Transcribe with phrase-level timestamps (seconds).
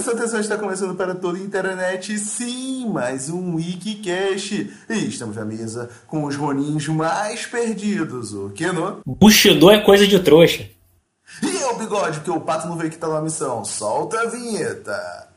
[0.00, 4.70] Atenção, atenção, está começando para toda a internet, sim, mais um Wikicast.
[4.88, 9.02] E estamos à mesa com os Ronins mais perdidos, o Keno.
[9.04, 10.66] Bushido é coisa de trouxa.
[11.42, 13.62] E é o Bigode, que o Pato não veio que tá na missão.
[13.62, 15.28] Solta a vinheta.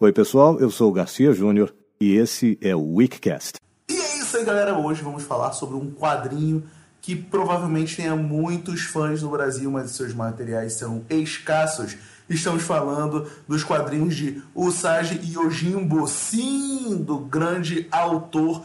[0.00, 3.60] Oi, pessoal, eu sou o Garcia Júnior e esse é o Wikicast.
[3.88, 4.76] E é isso aí, galera.
[4.76, 6.64] Hoje vamos falar sobre um quadrinho
[7.00, 11.96] que provavelmente tenha muitos fãs no Brasil, mas seus materiais são escassos.
[12.28, 18.64] Estamos falando dos quadrinhos de Usagi Yojimbo, sim, do grande autor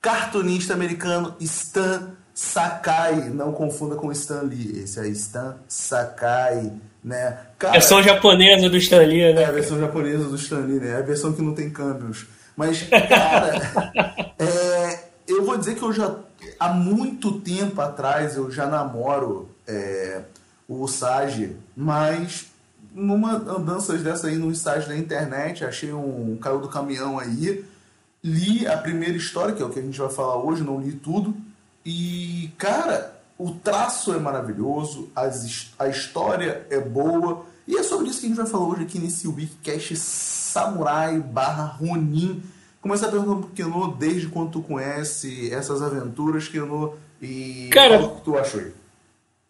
[0.00, 3.30] cartunista americano Stan Sakai.
[3.30, 6.70] Não confunda com Stan Lee, esse é Stan Sakai,
[7.02, 7.38] né?
[7.58, 9.42] Cara, versão japonesa do Stan Lee, né?
[9.42, 10.90] É, a versão japonesa do Stan Lee, né?
[10.90, 12.26] É a versão que não tem câmbios.
[12.54, 13.54] Mas, cara,
[14.38, 16.14] é, eu vou dizer que eu já
[16.60, 20.20] há muito tempo atrás eu já namoro é,
[20.68, 22.46] o Sage, mas
[22.98, 27.64] numa andanças dessa aí no site da internet, achei um, caiu do caminhão aí,
[28.22, 30.92] li a primeira história, que é o que a gente vai falar hoje, não li
[30.92, 31.34] tudo,
[31.84, 38.20] e cara, o traço é maravilhoso, as, a história é boa, e é sobre isso
[38.20, 42.42] que a gente vai falar hoje aqui nesse Wikicast Samurai barra Ronin,
[42.80, 48.22] Começar perguntando pro Keno desde quando tu conhece essas aventuras, Keno, e cara, o que
[48.22, 48.72] tu achou aí?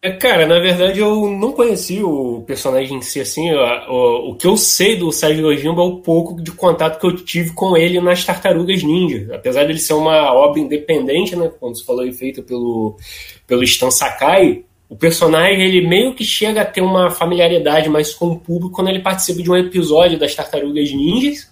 [0.01, 3.59] É, cara, na verdade eu não conheci o personagem em si, assim, o,
[3.91, 7.17] o, o que eu sei do Sérgio Ojimbo é o pouco de contato que eu
[7.17, 9.29] tive com ele nas Tartarugas Ninja.
[9.35, 12.97] Apesar dele ser uma obra independente, né, como você falou, feita pelo,
[13.45, 18.29] pelo Stan Sakai, o personagem ele meio que chega a ter uma familiaridade mais com
[18.29, 21.51] o público quando ele participa de um episódio das Tartarugas Ninjas,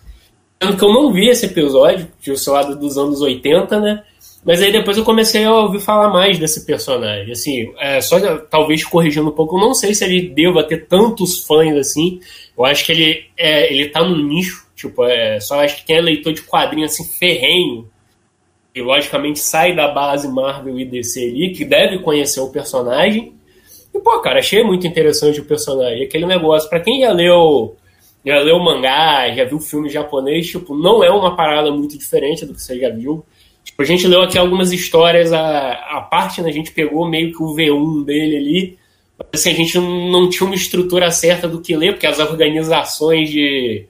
[0.62, 4.02] Sendo que eu não vi esse episódio, que o seu lado dos anos 80, né?
[4.46, 7.32] Mas aí depois eu comecei a ouvir falar mais desse personagem.
[7.32, 11.44] Assim, é, só talvez corrigindo um pouco, eu não sei se ele deva ter tantos
[11.44, 12.20] fãs assim.
[12.56, 14.64] Eu acho que ele, é, ele tá no nicho.
[14.76, 17.90] Tipo, é, só acho que quem é leitor de quadrinho assim, ferrenho,
[18.72, 23.32] e logicamente sai da base Marvel e DC ali, que deve conhecer o personagem.
[23.92, 26.04] E, pô, cara, achei muito interessante o personagem.
[26.04, 27.74] Aquele negócio, para quem já leu
[28.24, 32.54] já leu mangá, já viu filme japonês, tipo, não é uma parada muito diferente do
[32.54, 33.24] que você já viu.
[33.76, 37.30] Tipo, a gente leu aqui algumas histórias, a, a parte, né, a gente pegou meio
[37.30, 38.78] que o V1 dele ali,
[39.18, 43.30] mas assim, a gente não tinha uma estrutura certa do que ler, porque as organizações
[43.30, 43.86] de...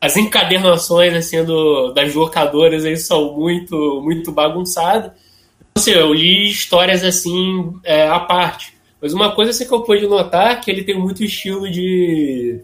[0.00, 5.10] As encadernações, assim, do, das locadoras aí são muito, muito bagunçadas.
[5.58, 8.74] Então, assim, eu li histórias, assim, é, à parte.
[9.02, 12.60] Mas uma coisa assim, que eu pude notar é que ele tem muito estilo de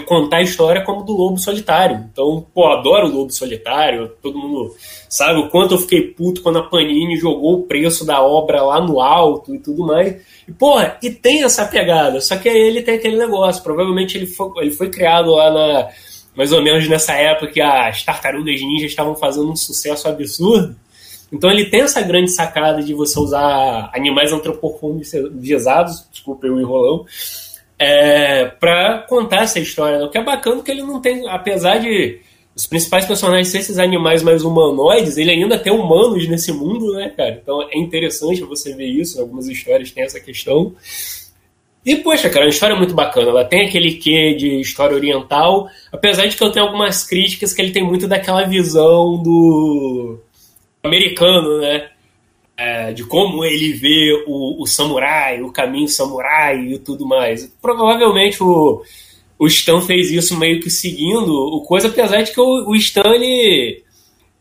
[0.00, 2.08] contar a história como do Lobo Solitário.
[2.10, 4.74] Então, pô, adoro o Lobo Solitário, todo mundo
[5.08, 8.80] sabe o quanto eu fiquei puto quando a Panini jogou o preço da obra lá
[8.80, 10.16] no alto e tudo mais.
[10.48, 14.50] E, porra, e tem essa pegada, só que ele tem aquele negócio, provavelmente ele foi,
[14.58, 15.88] ele foi criado lá na
[16.34, 20.74] mais ou menos nessa época que as tartarugas ninjas estavam fazendo um sucesso absurdo.
[21.32, 27.06] Então ele tem essa grande sacada de você usar animais antropomorfizados, desculpa o enrolão,
[27.82, 29.98] é, para contar essa história.
[29.98, 30.04] Né?
[30.04, 32.20] O que é bacana que ele não tem, apesar de
[32.54, 37.08] os principais personagens serem esses animais mais humanoides, ele ainda tem humanos nesse mundo, né,
[37.16, 37.40] cara?
[37.42, 39.18] Então é interessante você ver isso.
[39.20, 40.74] Algumas histórias têm essa questão.
[41.84, 43.30] E, poxa, cara, é uma história muito bacana.
[43.30, 47.60] Ela tem aquele quê de história oriental, apesar de que eu tenho algumas críticas que
[47.60, 50.20] ele tem muito daquela visão do
[50.84, 51.88] americano, né?
[52.56, 57.46] É, de como ele vê o, o, samurai, o caminho samurai e tudo mais.
[57.60, 58.82] Provavelmente o,
[59.38, 63.14] o Stan fez isso meio que seguindo o coisa, apesar de que o, o Stan
[63.14, 63.82] ele,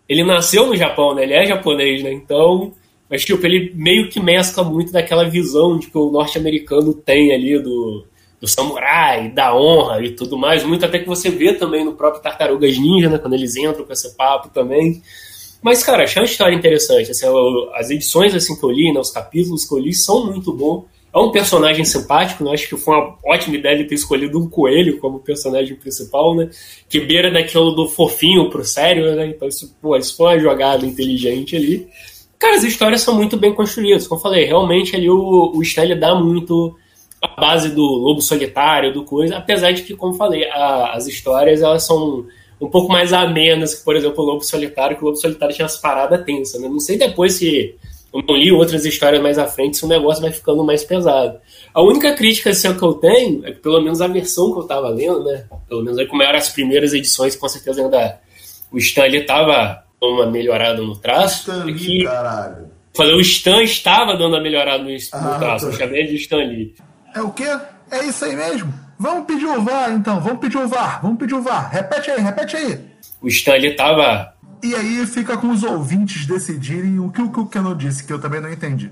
[0.07, 1.23] ele nasceu no Japão, né?
[1.23, 2.11] Ele é japonês, né?
[2.11, 2.73] Então,
[3.09, 7.59] mas tipo, ele meio que mescla muito daquela visão de que o norte-americano tem ali
[7.59, 8.05] do,
[8.39, 10.63] do samurai, da honra e tudo mais.
[10.63, 13.17] Muito até que você vê também no próprio Tartarugas Ninja, né?
[13.17, 15.01] Quando eles entram com esse papo também.
[15.61, 17.11] Mas, cara, achei uma história interessante.
[17.11, 17.25] Assim,
[17.73, 20.85] as edições assim, que eu li, né, os capítulos que eu li, são muito bons.
[21.13, 22.51] É um personagem simpático, né?
[22.53, 26.49] acho que foi uma ótima ideia de ter escolhido um coelho como personagem principal, né?
[26.87, 29.27] Que beira daquilo do fofinho pro sério, né?
[29.27, 31.85] Então isso, pô, isso foi uma jogada inteligente ali.
[32.39, 34.07] Cara, as histórias são muito bem construídas.
[34.07, 36.77] Como eu falei, realmente ali o, o Stanley dá muito
[37.21, 41.07] a base do lobo solitário, do coisa, apesar de que, como eu falei, a, as
[41.07, 42.25] histórias elas são
[42.61, 45.65] um pouco mais amenas que, por exemplo, o Lobo Solitário, que o Lobo Solitário tinha
[45.65, 46.69] as paradas tensas, né?
[46.69, 47.75] Não sei depois se
[48.13, 51.39] eu não li outras histórias mais à frente se o negócio vai ficando mais pesado.
[51.73, 54.63] A única crítica assim, que eu tenho é que, pelo menos a versão que eu
[54.63, 55.45] tava lendo, né?
[55.67, 58.19] Pelo menos aí, como eram as primeiras edições, com certeza ainda
[58.71, 61.51] o Stan ali tava dando uma melhorada no traço.
[61.51, 62.69] Stan Lee, que, caralho.
[62.95, 65.71] Falei, o Stan estava dando uma melhorada no, no ah, traço, tô...
[65.71, 66.75] eu chamei de Stan Lee.
[67.15, 67.47] É o quê?
[67.89, 68.73] É isso aí mesmo?
[69.01, 70.21] Vamos pedir o VAR, então.
[70.21, 71.01] Vamos pedir o VAR.
[71.01, 71.71] Vamos pedir o VAR.
[71.71, 72.79] Repete aí, repete aí.
[73.19, 74.35] O Stanley tava.
[74.61, 78.39] E aí fica com os ouvintes decidirem o que o Keno disse, que eu também
[78.39, 78.91] não entendi.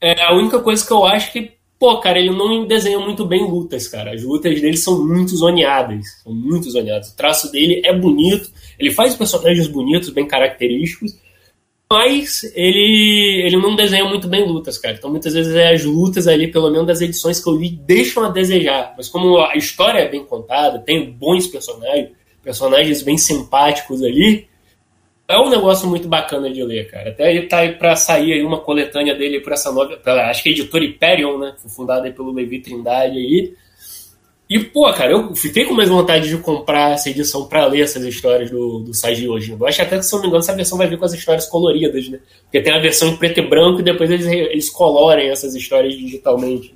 [0.00, 3.46] É, a única coisa que eu acho que, pô, cara, ele não desenha muito bem
[3.46, 4.14] lutas, cara.
[4.14, 6.06] As lutas dele são muito zoneadas.
[6.24, 7.10] São muito zoneadas.
[7.10, 8.50] O traço dele é bonito.
[8.78, 11.14] Ele faz personagens bonitos, bem característicos
[11.92, 14.94] mas ele, ele não desenha muito bem lutas, cara.
[14.94, 18.24] Então muitas vezes é as lutas ali, pelo menos das edições que eu li, deixam
[18.24, 18.94] a desejar.
[18.96, 22.08] Mas como a história é bem contada, tem bons personagens,
[22.42, 24.48] personagens bem simpáticos ali,
[25.28, 27.10] é um negócio muito bacana de ler, cara.
[27.10, 29.94] Até ele tá aí pra sair aí uma coletânea dele por essa nova.
[29.98, 31.54] Pra, acho que é a editora Hyperion, né?
[31.58, 33.52] Foi fundada aí pelo Levi Trindade aí.
[34.52, 38.04] E, pô, cara, eu fiquei com mais vontade de comprar essa edição para ler essas
[38.04, 39.56] histórias do, do site de hoje.
[39.58, 41.46] Eu acho até que, se não me engano, essa versão vai vir com as histórias
[41.46, 42.20] coloridas, né?
[42.42, 45.94] Porque tem a versão em preto e branco e depois eles, eles colorem essas histórias
[45.94, 46.74] digitalmente.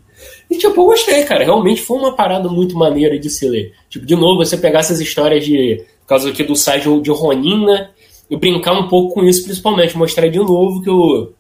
[0.50, 1.44] E, tipo, eu gostei, cara.
[1.44, 3.74] Realmente foi uma parada muito maneira de se ler.
[3.90, 5.84] Tipo, de novo, você pegar essas histórias de.
[6.00, 7.90] Por causa aqui do site de Ronin, né?
[8.30, 9.98] E brincar um pouco com isso, principalmente.
[9.98, 11.30] Mostrar de novo que o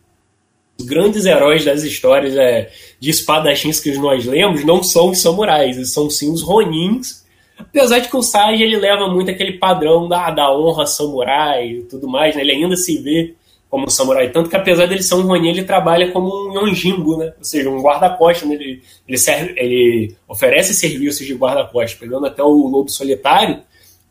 [0.84, 2.70] grandes heróis das histórias é,
[3.00, 7.24] de espadachins que nós lemos não são os samurais, são sim os ronins.
[7.58, 11.82] Apesar de que o Sage ele leva muito aquele padrão da, da honra samurai e
[11.84, 12.42] tudo mais, né?
[12.42, 13.34] ele ainda se vê
[13.70, 14.30] como samurai.
[14.30, 17.32] Tanto que apesar dele ser um ronin, ele trabalha como um yonjimbo, né?
[17.38, 18.46] ou seja, um guarda-costas.
[18.48, 18.54] Né?
[18.56, 23.62] Ele, ele, ele oferece serviços de guarda-costas, pegando até o lobo solitário.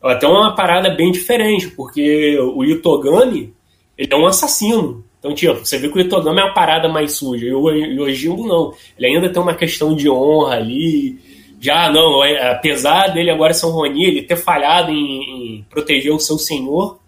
[0.01, 3.53] Até uma parada bem diferente, porque o Yutogami
[3.97, 5.04] ele é um assassino.
[5.25, 7.99] Então, tipo, você vê que o Itogami é uma parada mais suja, e o, e
[7.99, 8.73] o Ojimbo não.
[8.95, 11.17] Ele ainda tem uma questão de honra ali.
[11.59, 16.13] Já não, é, apesar dele agora ser um Roni, ele ter falhado em, em, proteger
[16.13, 16.99] o seu senhor,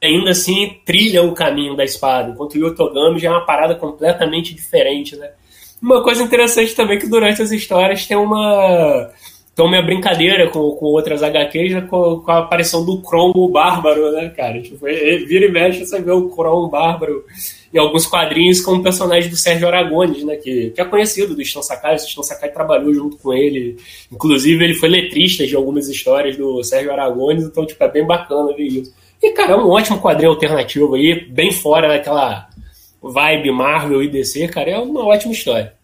[0.00, 2.30] ainda assim trilha o caminho da espada.
[2.30, 5.30] Enquanto o Yotogami já é uma parada completamente diferente, né?
[5.82, 9.10] Uma coisa interessante também é que durante as histórias tem uma
[9.60, 14.10] então, minha brincadeira com, com outras HQs é com, com, a aparição do Cromo Bárbaro,
[14.10, 14.58] né, cara?
[14.62, 17.26] Tipo, vira e mexe, você vê o Cromo Bárbaro
[17.70, 21.60] em alguns quadrinhos como personagem do Sérgio Aragones, né, que, que é conhecido do Stan
[21.60, 21.92] Sakai.
[21.92, 23.76] O Stan Sakai trabalhou junto com ele.
[24.10, 28.54] Inclusive, ele foi letrista de algumas histórias do Sérgio Aragones, então, tipo, é bem bacana
[28.54, 28.94] ver isso.
[29.22, 32.48] E, cara, é um ótimo quadrinho alternativo aí, bem fora daquela
[33.02, 35.74] vibe Marvel e DC, cara, é uma ótima história.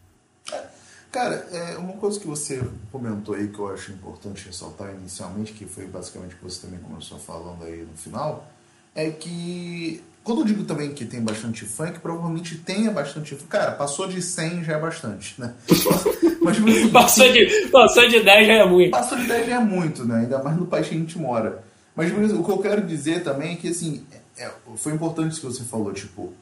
[1.11, 2.63] Cara, é, uma coisa que você
[2.93, 6.81] comentou aí que eu acho importante ressaltar inicialmente, que foi basicamente o que você também
[6.81, 8.47] começou falando aí no final,
[8.95, 14.09] é que quando eu digo também que tem bastante funk, provavelmente tenha bastante Cara, passou
[14.09, 15.55] de 100 já é bastante, né?
[16.43, 18.91] Mas, assim, passou, de, passou de 10 já é muito.
[18.91, 20.21] Passou de 10 já é muito, né?
[20.21, 21.63] Ainda mais no país que a gente mora.
[21.95, 24.05] Mas o que eu quero dizer também é que, assim,
[24.37, 26.33] é, foi importante isso que você falou, tipo,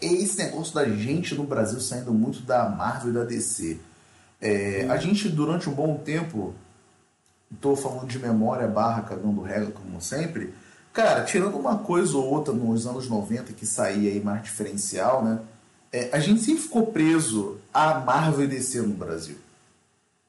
[0.00, 3.78] é, esse negócio da gente no Brasil saindo muito da Marvel e da DC.
[4.40, 6.54] É, a gente, durante um bom tempo,
[7.52, 10.54] estou falando de memória barra cagando regra, como sempre,
[10.92, 15.40] cara, tirando uma coisa ou outra nos anos 90 que saía aí mais diferencial, né?
[15.90, 19.36] É, a gente sempre ficou preso a Marvel e DC no Brasil.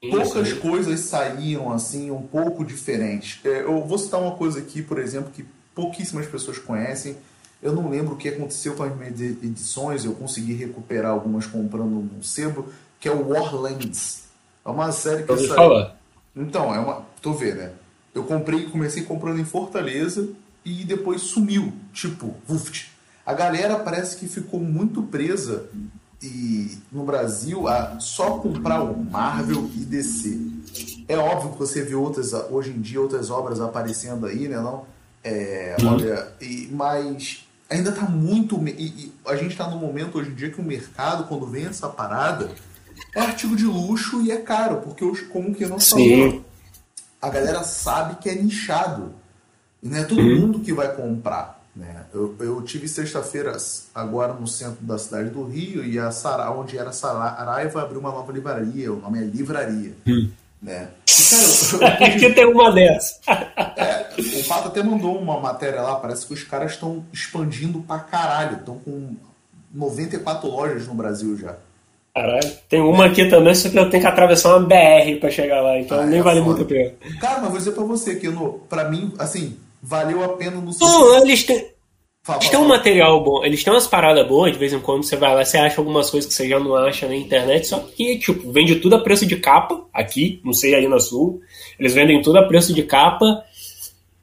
[0.10, 3.46] Poucas coisas saíam assim, um pouco diferentes.
[3.46, 5.46] É, eu vou citar uma coisa aqui, por exemplo, que
[5.76, 7.18] pouquíssimas pessoas conhecem,
[7.62, 11.90] eu não lembro o que aconteceu com as minhas edições, eu consegui recuperar algumas comprando
[11.90, 12.68] no sebo,
[13.00, 14.24] que é o Warlands.
[14.66, 15.56] É uma série que saiu.
[15.56, 15.98] Falar.
[16.36, 17.06] Então, é uma.
[17.22, 17.72] Tô vendo, né?
[18.14, 20.30] Eu comprei, comecei comprando em Fortaleza
[20.64, 21.74] e depois sumiu.
[21.94, 22.92] Tipo, uft.
[23.26, 25.70] A galera parece que ficou muito presa
[26.22, 30.40] e no Brasil a só comprar o Marvel e DC.
[31.08, 34.58] É óbvio que você vê outras, hoje em dia, outras obras aparecendo aí, né?
[34.58, 34.86] Não?
[35.24, 35.94] É, uhum.
[35.94, 38.58] olha, e, mas ainda está muito.
[38.68, 41.66] E, e, a gente está no momento hoje em dia que o mercado, quando vem
[41.66, 42.50] essa parada,
[43.16, 46.44] é artigo de luxo e é caro, porque os, como que não falou,
[47.22, 49.14] a galera sabe que é nichado.
[49.82, 50.42] E não é todo uhum.
[50.42, 51.60] mundo que vai comprar.
[51.76, 52.04] Né?
[52.14, 53.56] Eu, eu tive sexta-feira
[53.94, 58.12] agora no centro da cidade do Rio e a Sara, onde era Saraiva abriu uma
[58.12, 59.96] nova livraria, o nome é Livraria.
[60.06, 60.30] Uhum.
[60.62, 60.90] Né?
[61.08, 62.36] E, cara, eu, eu pude...
[62.36, 63.20] tem uma dessa.
[63.78, 68.00] É, o Pato até mandou uma matéria lá, parece que os caras estão expandindo pra
[68.00, 68.58] caralho.
[68.58, 69.16] Estão com
[69.74, 71.56] 94 lojas no Brasil já.
[72.14, 72.52] Caralho.
[72.68, 75.80] Tem uma aqui também, só que eu tenho que atravessar uma BR pra chegar lá,
[75.80, 76.52] então ah, nem é vale foda.
[76.52, 76.92] muito a pena.
[77.20, 80.72] Cara, mas vou dizer pra você que no, pra mim, assim, valeu a pena no
[80.78, 81.70] Não, eles têm.
[82.22, 85.04] Fala, eles têm um material bom, eles têm umas paradas boas, de vez em quando
[85.04, 87.80] você vai lá, você acha algumas coisas que você já não acha na internet, só
[87.80, 91.42] que, tipo, vende tudo a preço de capa, aqui, não sei aí na Sul.
[91.80, 93.44] Eles vendem tudo a preço de capa.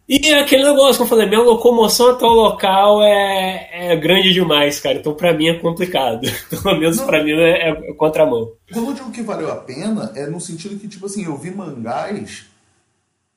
[0.08, 4.78] E aquele negócio que eu falei, minha locomoção até o local é, é grande demais,
[4.78, 4.98] cara.
[4.98, 6.28] Então pra mim é complicado.
[6.48, 7.06] Pelo menos Não.
[7.06, 8.52] pra mim é, é contramão.
[8.68, 12.46] Eu digo que valeu a pena, é no sentido que, tipo assim, eu vi mangás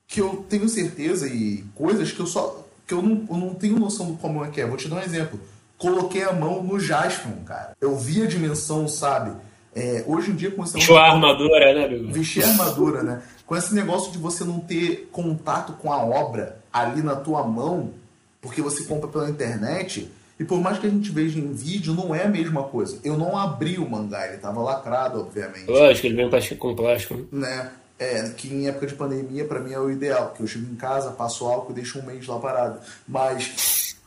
[0.08, 2.63] que eu tenho certeza e coisas que eu só.
[2.89, 4.65] Que eu não, eu não tenho noção do como é que é.
[4.65, 5.39] Vou te dar um exemplo.
[5.77, 7.77] Coloquei a mão no Jaspion, cara.
[7.79, 9.31] Eu vi a dimensão, sabe?
[9.75, 12.12] É, hoje em dia, com esse Vestiu a armadura, né, amigo?
[12.12, 13.22] Vestir a armadura, né?
[13.46, 17.91] Com esse negócio de você não ter contato com a obra ali na tua mão,
[18.41, 22.15] porque você compra pela internet, e por mais que a gente veja em vídeo, não
[22.15, 23.00] é a mesma coisa.
[23.03, 25.69] Eu não abri o mangá, ele estava lacrado, obviamente.
[25.69, 27.27] Lógico, ele vem com plástico.
[27.31, 27.69] Né?
[28.00, 30.75] É, que em época de pandemia, para mim é o ideal, que eu chego em
[30.75, 32.79] casa, passo álcool e deixo um mês lá parado.
[33.06, 33.98] Mas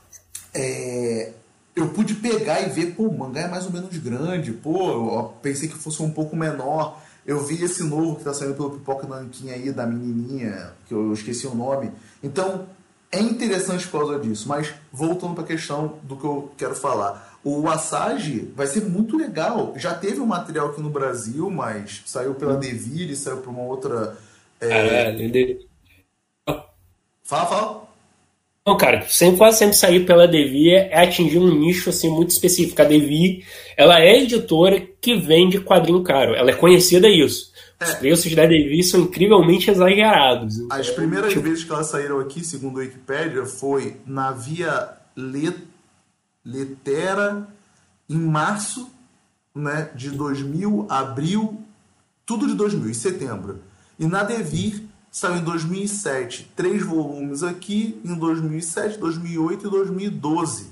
[0.55, 1.33] é,
[1.77, 5.35] eu pude pegar e ver, pô, o mangá é mais ou menos grande, pô, eu
[5.43, 7.01] pensei que fosse um pouco menor.
[7.25, 11.13] Eu vi esse novo que tá saindo pelo Pipoca Nanquim aí, da menininha, que eu
[11.13, 11.93] esqueci o nome.
[12.23, 12.67] Então,
[13.13, 14.49] é interessante por causa disso.
[14.49, 17.32] Mas, voltando para a questão do que eu quero falar.
[17.45, 19.75] O Asage vai ser muito legal.
[19.77, 23.63] Já teve um material aqui no Brasil, mas saiu pela Devir e saiu para uma
[23.63, 24.17] outra...
[24.61, 25.13] É...
[26.47, 26.65] Ah,
[27.25, 27.83] Fala, fala.
[28.65, 32.81] Não, cara, sempre quase sempre sair pela Devi é atingir um nicho assim muito específico.
[32.81, 33.45] A Devi,
[33.77, 36.35] ela é editora que vende quadrinho caro.
[36.35, 37.53] Ela é conhecida isso.
[37.81, 37.85] É.
[37.85, 40.55] Os preços da Devi são incrivelmente exagerados.
[40.71, 41.43] As primeiras tipo...
[41.43, 45.57] vezes que elas saíram aqui, segundo a Wikipedia, foi na Via Let...
[46.45, 47.49] Letera
[48.09, 48.91] em março
[49.55, 51.63] né, de 2000, abril,
[52.27, 53.61] tudo de 2000, em setembro.
[53.99, 54.83] E na Devir
[55.13, 60.67] Saiu em 2007, três volumes aqui, em 2007, 2008 e 2012.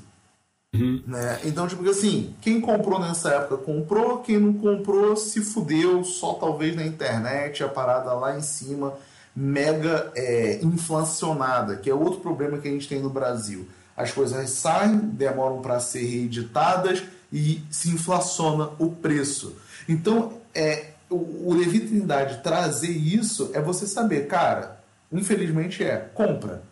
[0.74, 1.02] Uhum.
[1.06, 1.40] Né?
[1.44, 6.74] Então, tipo assim, quem comprou nessa época comprou, quem não comprou se fudeu, só talvez
[6.74, 8.94] na internet, a parada lá em cima,
[9.36, 13.68] mega é, inflacionada, que é outro problema que a gente tem no Brasil.
[14.00, 17.02] As coisas saem, demoram para ser reeditadas
[17.32, 19.56] e se inflaciona o preço.
[19.88, 24.80] Então, é, o, Levi Trindade trazer isso é você saber, cara,
[25.12, 26.62] infelizmente é compra.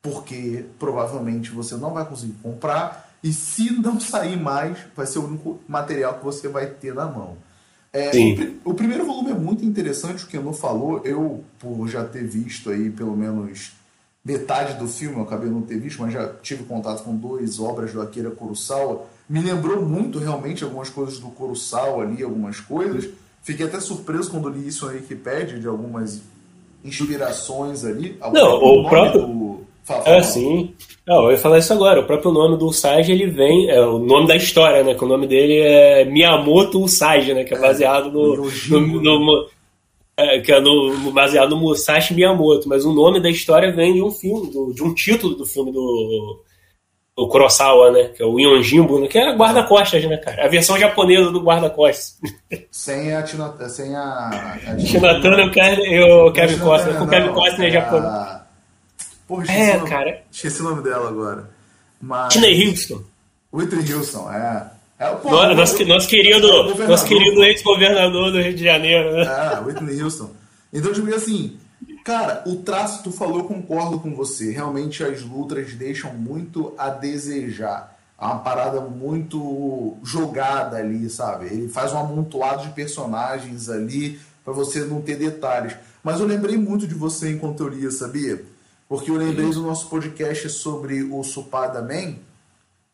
[0.00, 5.26] Porque provavelmente você não vai conseguir comprar e se não sair mais, vai ser o
[5.26, 7.36] único material que você vai ter na mão.
[7.92, 8.10] É,
[8.64, 11.02] o, o, primeiro volume é muito interessante, o que não falou.
[11.04, 13.72] Eu, por já ter visto aí pelo menos
[14.24, 17.92] metade do filme, eu acabei não ter visto, mas já tive contato com duas obras
[17.92, 19.04] do Akira Kurosawa.
[19.28, 23.08] Me lembrou muito realmente algumas coisas do Kurosawa ali, algumas coisas.
[23.42, 26.22] Fiquei até surpreso quando li isso na Wikipedia, de algumas
[26.84, 28.16] inspirações ali.
[28.32, 29.26] Não, o próprio.
[29.26, 29.62] Do...
[29.82, 30.74] Fala, fala, é, sim.
[31.04, 32.00] Não, eu ia falar isso agora.
[32.00, 33.68] O próprio nome do Usagi, ele vem.
[33.68, 34.94] É o nome da história, né?
[34.94, 37.42] Que o nome dele é Miyamoto Usagi, né?
[37.42, 38.36] Que é, é baseado no.
[38.36, 39.48] no, no, no
[40.24, 42.68] é, que é no, baseado no Musashi Miyamoto.
[42.68, 45.72] Mas o nome da história vem de um filme, do, de um título do filme
[45.72, 46.42] do
[47.14, 48.04] o Kurosawa, né?
[48.08, 49.06] Que é o Yonjimbo, né?
[49.06, 50.46] que é guarda-costas, né, cara?
[50.46, 52.18] A versão japonesa do guarda-costas.
[52.70, 55.50] Sem a Tina, sem a, a Tina Turner
[55.84, 57.02] e o Kevin Costner.
[57.02, 58.42] O Kevin Costner é japonês.
[59.28, 60.22] Porra, esqueci é, nome, cara.
[60.30, 61.50] Esqueci o nome dela agora.
[62.00, 62.32] Mas...
[62.32, 63.02] Tina Houston.
[63.52, 64.70] Whitney Houston, é.
[65.02, 66.46] É, pô, nosso, nosso, nosso querido,
[66.86, 69.22] nosso querido ex-governador do Rio de Janeiro, né?
[69.22, 70.30] É, Whitney Houston.
[70.72, 71.58] Então, tipo assim,
[72.04, 74.50] Cara, o traço, tu falou, eu concordo com você.
[74.50, 77.96] Realmente as lutas deixam muito a desejar.
[78.20, 81.46] É uma parada muito jogada ali, sabe?
[81.46, 85.76] Ele faz um amontoado de personagens ali para você não ter detalhes.
[86.02, 88.42] Mas eu lembrei muito de você enquanto eu lia, sabia?
[88.88, 92.16] Porque eu lembrei do nosso podcast sobre o Supada Man,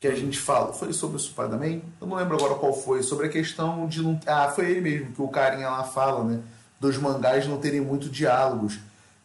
[0.00, 0.73] que a gente fala.
[0.73, 1.81] Foi sobre o Supada Man?
[2.00, 3.02] Eu não lembro agora qual foi.
[3.02, 4.19] Sobre a questão de não.
[4.26, 6.40] Ah, foi ele mesmo, que o carinha lá fala, né?
[6.81, 8.78] Dos mangás não terem muito diálogos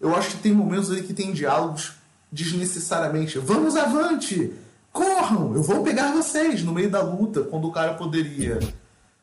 [0.03, 1.93] eu acho que tem momentos ali que tem diálogos
[2.29, 3.39] desnecessariamente.
[3.39, 4.53] Vamos avante!
[4.91, 5.55] Corram!
[5.55, 8.59] Eu vou pegar vocês no meio da luta, quando o cara poderia.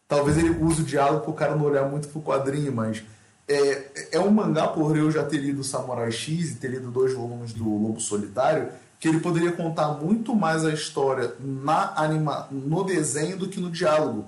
[0.08, 3.02] Talvez ele use o diálogo para o cara não olhar muito pro quadrinho, mas
[3.46, 7.12] é, é um mangá, por eu já ter lido Samurai X e ter lido dois
[7.12, 12.84] volumes do Lobo Solitário, que ele poderia contar muito mais a história na anima, no
[12.84, 14.26] desenho do que no diálogo.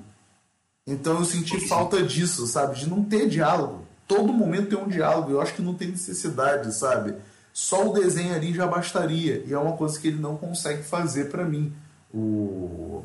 [0.84, 2.80] Então eu senti falta disso, sabe?
[2.80, 5.30] De não ter diálogo todo momento tem um diálogo.
[5.30, 7.14] Eu acho que não tem necessidade, sabe?
[7.52, 9.42] Só o desenho ali já bastaria.
[9.46, 11.72] E é uma coisa que ele não consegue fazer para mim.
[12.12, 13.04] O.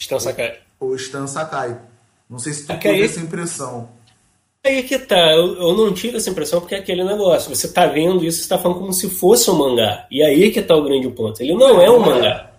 [0.00, 0.60] Stan Sakai.
[0.80, 1.78] O, o Stan Sakai.
[2.28, 3.88] Não sei se tu é teve essa impressão.
[4.64, 7.54] Aí que tá, eu, eu, não tive essa impressão porque é aquele negócio.
[7.54, 10.06] Você tá vendo isso, você tá falando como se fosse um mangá.
[10.10, 11.40] E aí que tá o grande ponto.
[11.40, 12.50] Ele não é um mangá.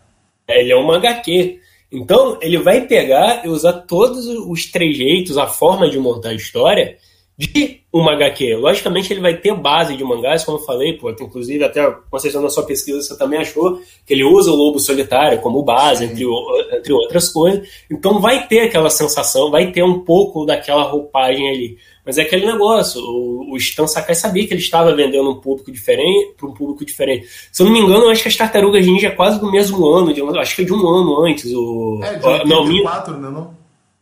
[0.47, 1.59] Ele é um HQ.
[1.91, 6.97] Então, ele vai pegar e usar todos os trejeitos, a forma de montar a história
[7.39, 8.57] de uma HQ.
[8.57, 12.49] Logicamente ele vai ter base de mangás, como eu falei, pô, inclusive até concessão na
[12.49, 16.25] sua pesquisa você também achou que ele usa o Lobo Solitário como base, entre,
[16.73, 17.65] entre outras coisas.
[17.89, 21.77] Então vai ter aquela sensação, vai ter um pouco daquela roupagem ali.
[22.05, 25.71] Mas é aquele negócio, o, o Stan Sakai sabia que ele estava vendendo um público
[25.71, 27.25] diferente para um público diferente.
[27.53, 29.87] Se eu não me engano, eu acho que as Tartarugas Ninja é quase do mesmo
[29.87, 31.53] ano, de, acho que é de um ano antes.
[31.53, 33.58] O, é, de 84, não, né, não?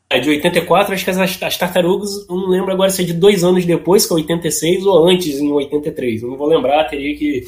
[0.09, 3.43] É de 84, acho que as, as tartarugas, não lembro agora se é de dois
[3.43, 6.23] anos depois, que é 86, ou antes, em 83.
[6.23, 7.43] Eu não vou lembrar, teria que,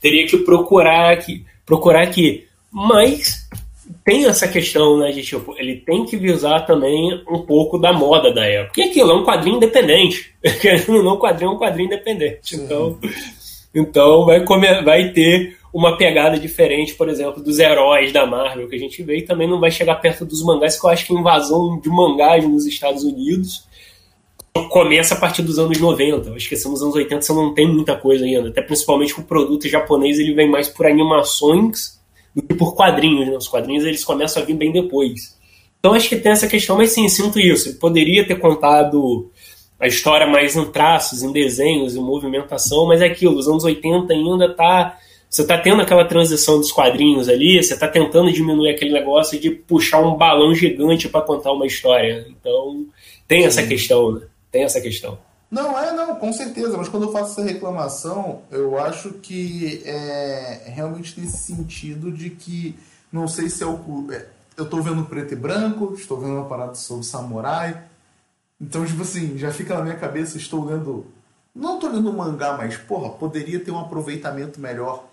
[0.00, 1.44] teria que procurar aqui.
[1.64, 2.44] Procurar aqui.
[2.70, 3.48] Mas
[4.04, 8.32] tem essa questão, né, de tipo, ele tem que visar também um pouco da moda
[8.32, 8.80] da época.
[8.80, 10.34] E aquilo é um quadrinho independente.
[10.88, 12.56] não, um quadrinho é um quadrinho independente.
[12.56, 12.98] Então,
[13.74, 18.76] então vai, comer, vai ter uma pegada diferente, por exemplo, dos heróis da Marvel que
[18.76, 21.14] a gente vê, e também não vai chegar perto dos mangás, que eu acho que
[21.14, 23.66] a invasão de mangás nos Estados Unidos
[24.70, 26.30] começa a partir dos anos 90.
[26.30, 29.68] Eu que nos anos 80 você não tem muita coisa ainda, até principalmente o produto
[29.68, 32.00] japonês ele vem mais por animações
[32.34, 33.28] do que por quadrinhos.
[33.28, 33.36] Né?
[33.36, 35.36] Os quadrinhos eles começam a vir bem depois.
[35.78, 37.68] Então acho que tem essa questão, mas sim, sinto isso.
[37.68, 39.30] Ele poderia ter contado
[39.78, 44.10] a história mais em traços, em desenhos, em movimentação, mas é aquilo, os anos 80
[44.10, 48.92] ainda tá você está tendo aquela transição dos quadrinhos ali, você está tentando diminuir aquele
[48.92, 52.26] negócio de puxar um balão gigante para contar uma história.
[52.28, 52.86] Então,
[53.26, 53.68] tem essa Sim.
[53.68, 54.22] questão, né?
[54.50, 55.18] Tem essa questão.
[55.50, 60.62] Não, é, não, com certeza, mas quando eu faço essa reclamação, eu acho que é
[60.66, 62.74] realmente nesse sentido de que,
[63.12, 64.06] não sei se é o.
[64.10, 67.84] É, eu estou vendo preto e branco, estou vendo uma parada sobre samurai,
[68.60, 71.06] então, tipo assim, já fica na minha cabeça, estou lendo.
[71.54, 75.04] Não estou lendo mangá, mas, porra, poderia ter um aproveitamento melhor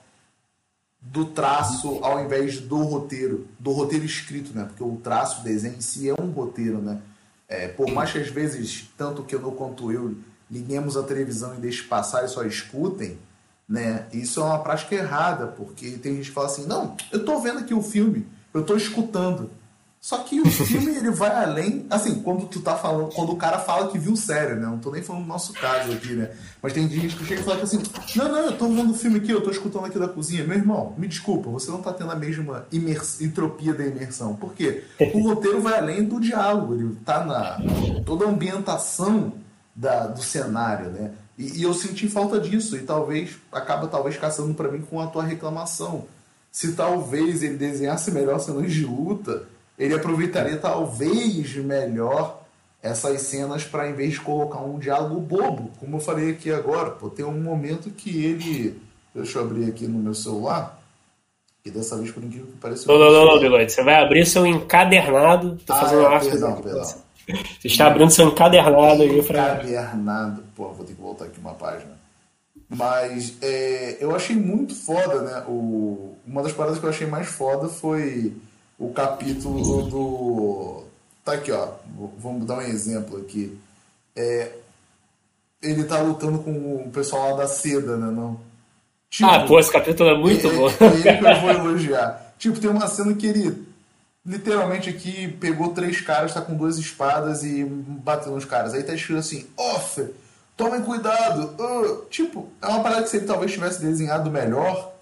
[1.03, 4.65] do traço ao invés do roteiro, do roteiro escrito, né?
[4.65, 7.01] Porque o traço, o desenho em si é um roteiro, né?
[7.47, 10.15] É, por mais que às vezes, tanto que eu quanto eu,
[10.49, 13.17] liguemos a televisão e deixe passar e só escutem,
[13.67, 14.07] né?
[14.13, 17.59] Isso é uma prática errada, porque tem gente que fala assim, não, eu estou vendo
[17.59, 19.51] aqui o filme, eu estou escutando.
[20.03, 23.57] Só que o filme ele vai além, assim, quando tu tá falando, quando o cara
[23.59, 24.65] fala que viu sério, né?
[24.65, 26.29] Não tô nem falando do nosso caso aqui, né?
[26.61, 27.81] Mas tem gente que chega e fala que assim,
[28.17, 30.43] não, não, eu tô vendo o filme aqui, eu tô escutando aqui da cozinha.
[30.43, 33.21] Meu irmão, me desculpa, você não tá tendo a mesma imers...
[33.21, 34.35] entropia da imersão.
[34.35, 34.83] Por quê?
[35.13, 37.57] O roteiro vai além do diálogo, ele tá na
[38.05, 39.31] toda a ambientação
[39.73, 41.11] da, do cenário, né?
[41.37, 45.07] E, e eu senti falta disso, e talvez acaba talvez caçando para mim com a
[45.07, 46.07] tua reclamação.
[46.51, 49.52] Se talvez ele desenhasse melhor cenas de luta
[49.83, 52.41] ele aproveitaria talvez melhor
[52.81, 56.91] essas cenas para em vez de colocar um diálogo bobo, como eu falei aqui agora,
[56.91, 58.81] pô, tem um momento que ele,
[59.15, 60.81] deixa eu abrir aqui no meu celular,
[61.65, 62.91] e dessa vez por incrível que pareça.
[62.91, 66.61] Não, não, não, não, Bigode, você vai abrir seu encadernado, tô ah, fazendo é, perdão,
[66.61, 66.83] perdão.
[66.83, 69.53] Você está abrindo seu encadernado aí para.
[69.53, 71.93] Encadernado, pô, vou ter que voltar aqui uma página.
[72.67, 75.43] Mas é, eu achei muito foda, né?
[75.47, 78.33] O, uma das paradas que eu achei mais foda foi
[78.77, 80.83] o capítulo do.
[81.23, 81.69] Tá aqui, ó.
[82.17, 83.57] Vamos dar um exemplo aqui.
[84.15, 84.51] É,
[85.61, 88.11] ele tá lutando com o pessoal lá da seda, né?
[88.11, 88.39] Não?
[89.09, 90.67] Tipo, ah, pô, esse capítulo é muito é, bom.
[90.67, 92.33] É ele que eu vou elogiar.
[92.37, 93.73] Tipo, tem uma cena que ele
[94.25, 98.73] literalmente aqui pegou três caras, tá com duas espadas e bateu nos caras.
[98.73, 100.03] Aí tá escrito assim, off,
[100.57, 101.55] tomem cuidado.
[101.61, 104.92] Uh, tipo, é uma parada que se ele talvez tivesse desenhado melhor,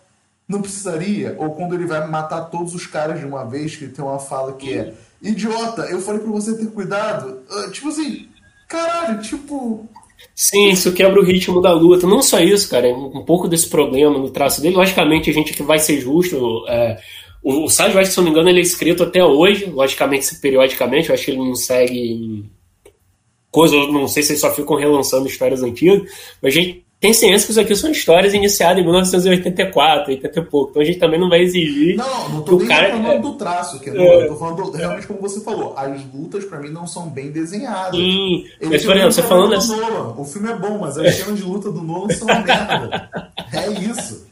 [0.51, 1.35] não precisaria.
[1.39, 4.53] Ou quando ele vai matar todos os caras de uma vez, que tem uma fala
[4.53, 7.41] que é idiota, eu falei pra você ter cuidado.
[7.49, 8.27] Uh, tipo assim,
[8.67, 9.87] caralho, tipo.
[10.35, 12.05] Sim, isso quebra o ritmo da luta.
[12.05, 14.75] Não só isso, cara, é um pouco desse problema no traço dele.
[14.75, 16.65] Logicamente, a gente que vai ser justo.
[16.67, 16.99] É,
[17.41, 21.09] o, o Sage West, se não me engano, ele é escrito até hoje, logicamente, periodicamente.
[21.09, 22.45] Eu acho que ele não segue
[23.49, 26.09] coisas, não sei se eles só ficam relançando histórias antigas,
[26.41, 30.45] mas a gente tem ciência que isso aqui são histórias iniciadas em 1984, 80 e
[30.45, 30.69] pouco.
[30.69, 31.95] Então a gente também não vai exigir.
[31.95, 32.91] Não, não tô nem cara...
[32.91, 33.19] falando é...
[33.19, 34.23] do traço, que é...
[34.23, 35.73] eu tô falando do, realmente como você falou.
[35.75, 37.99] As lutas para mim não são bem desenhadas.
[37.99, 39.55] Sim, mas por exemplo, você falando.
[39.55, 39.73] Assim...
[40.15, 43.09] O filme é bom, mas as cenas de luta do Nolan são uma merda.
[43.51, 44.27] É isso.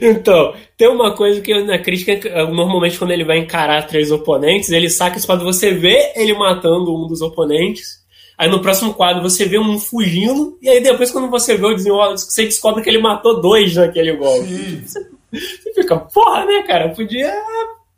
[0.00, 4.88] Então, tem uma coisa que na crítica, normalmente quando ele vai encarar três oponentes, ele
[4.88, 7.98] saca isso para você ver ele matando um dos oponentes
[8.38, 11.74] Aí no próximo quadro você vê um fugindo, e aí depois, quando você vê o
[11.74, 14.46] desenrolar, você descobre que ele matou dois naquele golpe.
[14.86, 15.00] Você,
[15.34, 16.90] você, fica, porra, né, cara?
[16.90, 17.34] Podia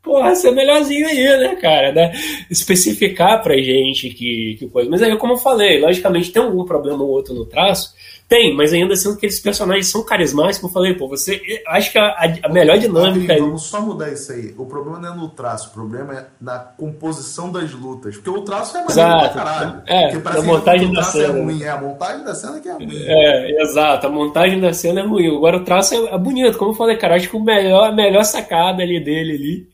[0.02, 1.92] porra, ser melhorzinho aí, né, cara?
[1.92, 2.12] Né?
[2.50, 4.88] Especificar pra gente que, que coisa.
[4.88, 7.94] Mas aí, como eu falei, logicamente tem algum problema ou outro no traço,
[8.30, 11.42] tem, mas ainda sendo que aqueles personagens são carismáticos, eu falei, pô, você.
[11.66, 13.32] Acho que a, a melhor dinâmica.
[13.32, 13.40] aí...
[13.40, 14.54] Vamos só mudar isso aí.
[14.56, 18.14] O problema não é no traço, o problema é na composição das lutas.
[18.14, 19.82] Porque o traço é maneiro pra caralho.
[19.84, 21.38] É, porque parece a montagem que o da traço cena.
[21.38, 21.62] é ruim.
[21.64, 22.88] É, a montagem da cena que é ruim.
[22.92, 25.36] É, exato, a montagem da cena é ruim.
[25.36, 27.92] Agora o traço é, é bonito, como eu falei, cara, acho que o melhor, a
[27.92, 29.68] melhor sacada ali dele ali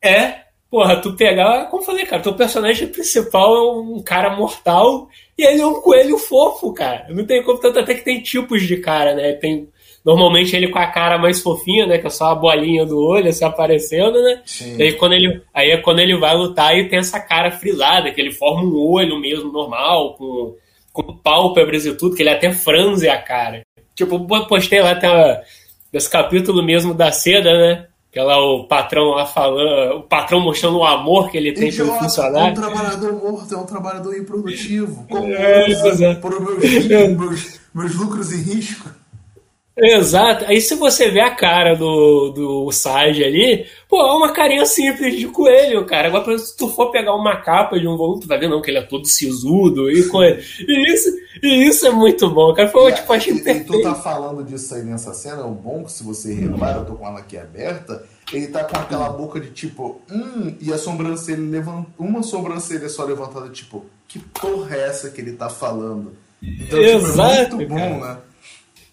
[0.00, 0.41] é
[0.72, 5.06] porra, tu pegar, como eu falei, cara, teu personagem principal é um cara mortal
[5.36, 7.08] e ele é um coelho fofo, cara.
[7.10, 9.34] Não tem como, tanto até que tem tipos de cara, né?
[9.34, 9.68] Tem
[10.02, 11.98] normalmente ele com a cara mais fofinha, né?
[11.98, 14.40] Que é só a bolinha do olho assim, aparecendo, né?
[14.46, 14.78] Sim.
[14.78, 18.10] E aí quando ele, aí é quando ele vai lutar e tem essa cara frisada,
[18.10, 20.56] que ele forma um olho mesmo normal, com,
[20.90, 23.60] com pálpebras e tudo, que ele até franze a cara.
[23.94, 25.38] Tipo, eu postei lá até uma,
[25.92, 27.86] desse capítulo mesmo da seda, né?
[28.12, 31.72] Que é lá o patrão lá falando, o patrão mostrando o amor que ele tem
[31.72, 32.54] pelo Idiota, é um funcionário.
[32.54, 35.06] trabalhador morto, é um trabalhador improdutivo.
[35.08, 36.20] Como É, eu exato.
[36.20, 38.90] por meus, riscos, meus, meus lucros em risco.
[39.76, 40.44] Exato.
[40.46, 45.16] Aí se você vê a cara do, do Sage ali, pô, é uma carinha simples
[45.18, 46.08] de coelho, cara.
[46.08, 48.70] Agora, se tu for pegar uma capa de um volume, tu vai ver não, que
[48.70, 50.42] ele é todo sisudo e coelho.
[50.68, 51.08] E isso,
[51.42, 52.68] e isso é muito bom, cara.
[52.68, 55.92] Foi, tipo, achei E- e tu tá falando disso aí nessa cena, o bom que
[55.92, 59.50] se você repara, eu tô com ela aqui aberta, ele tá com aquela boca de
[59.50, 65.08] tipo, hum, e a sobrancelha levanta, uma sobrancelha só levantada, tipo, que porra é essa
[65.10, 66.12] que ele tá falando?
[66.42, 68.14] Então, tipo, é Exato, muito bom, cara.
[68.14, 68.16] né?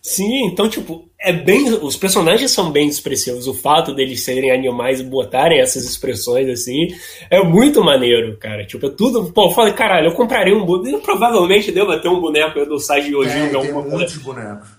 [0.02, 1.70] Sim, então, tipo, é bem.
[1.82, 3.48] Os personagens são bem expressivos.
[3.48, 6.88] O fato deles serem animais e botarem essas expressões assim
[7.30, 8.66] é muito maneiro, cara.
[8.66, 9.32] Tipo, é tudo.
[9.34, 11.02] Pô, eu falei, caralho, eu compraria um boneco.
[11.02, 13.90] Provavelmente devo ter um boneco do Sage Yojimbo, Tem, tem cole...
[13.90, 14.79] muitos bonecos.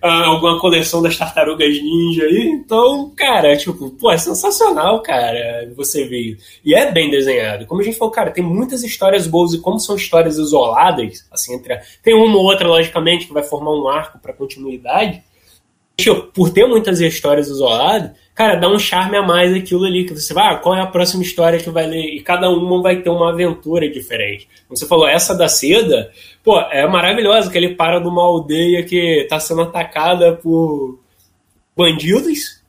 [0.00, 2.48] Ah, alguma coleção das tartarugas ninja aí.
[2.48, 6.38] Então, cara, tipo, pô, é sensacional, cara, você ver.
[6.64, 7.66] E é bem desenhado.
[7.66, 11.54] Como a gente falou, cara, tem muitas histórias boas e como são histórias isoladas, assim,
[11.54, 11.82] entre a...
[12.02, 15.22] tem uma ou outra, logicamente, que vai formar um arco pra continuidade.
[15.96, 20.12] Tipo, por ter muitas histórias isoladas, cara, dá um charme a mais aquilo ali, que
[20.12, 22.14] você vai, ah, qual é a próxima história que vai ler?
[22.14, 24.48] E cada uma vai ter uma aventura diferente.
[24.68, 26.10] Você falou, essa da seda,
[26.42, 30.98] pô, é maravilhosa, que ele para numa aldeia que tá sendo atacada por
[31.76, 32.63] bandidos,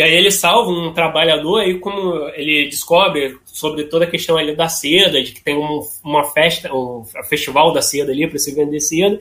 [0.00, 4.56] e aí ele salva um trabalhador, aí como ele descobre sobre toda a questão ali
[4.56, 8.54] da seda, de que tem um, uma festa, um festival da seda ali para se
[8.54, 9.20] vender seda,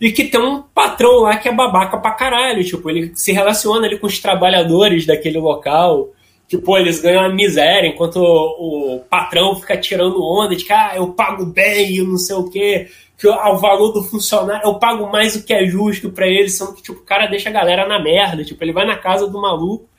[0.00, 3.88] e que tem um patrão lá que é babaca pra caralho, tipo, ele se relaciona
[3.88, 6.10] ali com os trabalhadores daquele local,
[6.46, 10.92] tipo, eles ganham a miséria, enquanto o, o patrão fica tirando onda de que, ah,
[10.94, 12.86] eu pago bem, eu não sei o quê,
[13.18, 16.72] que o valor do funcionário, eu pago mais do que é justo pra ele, sendo
[16.74, 19.40] que, tipo, o cara deixa a galera na merda, tipo, ele vai na casa do
[19.40, 19.90] maluco,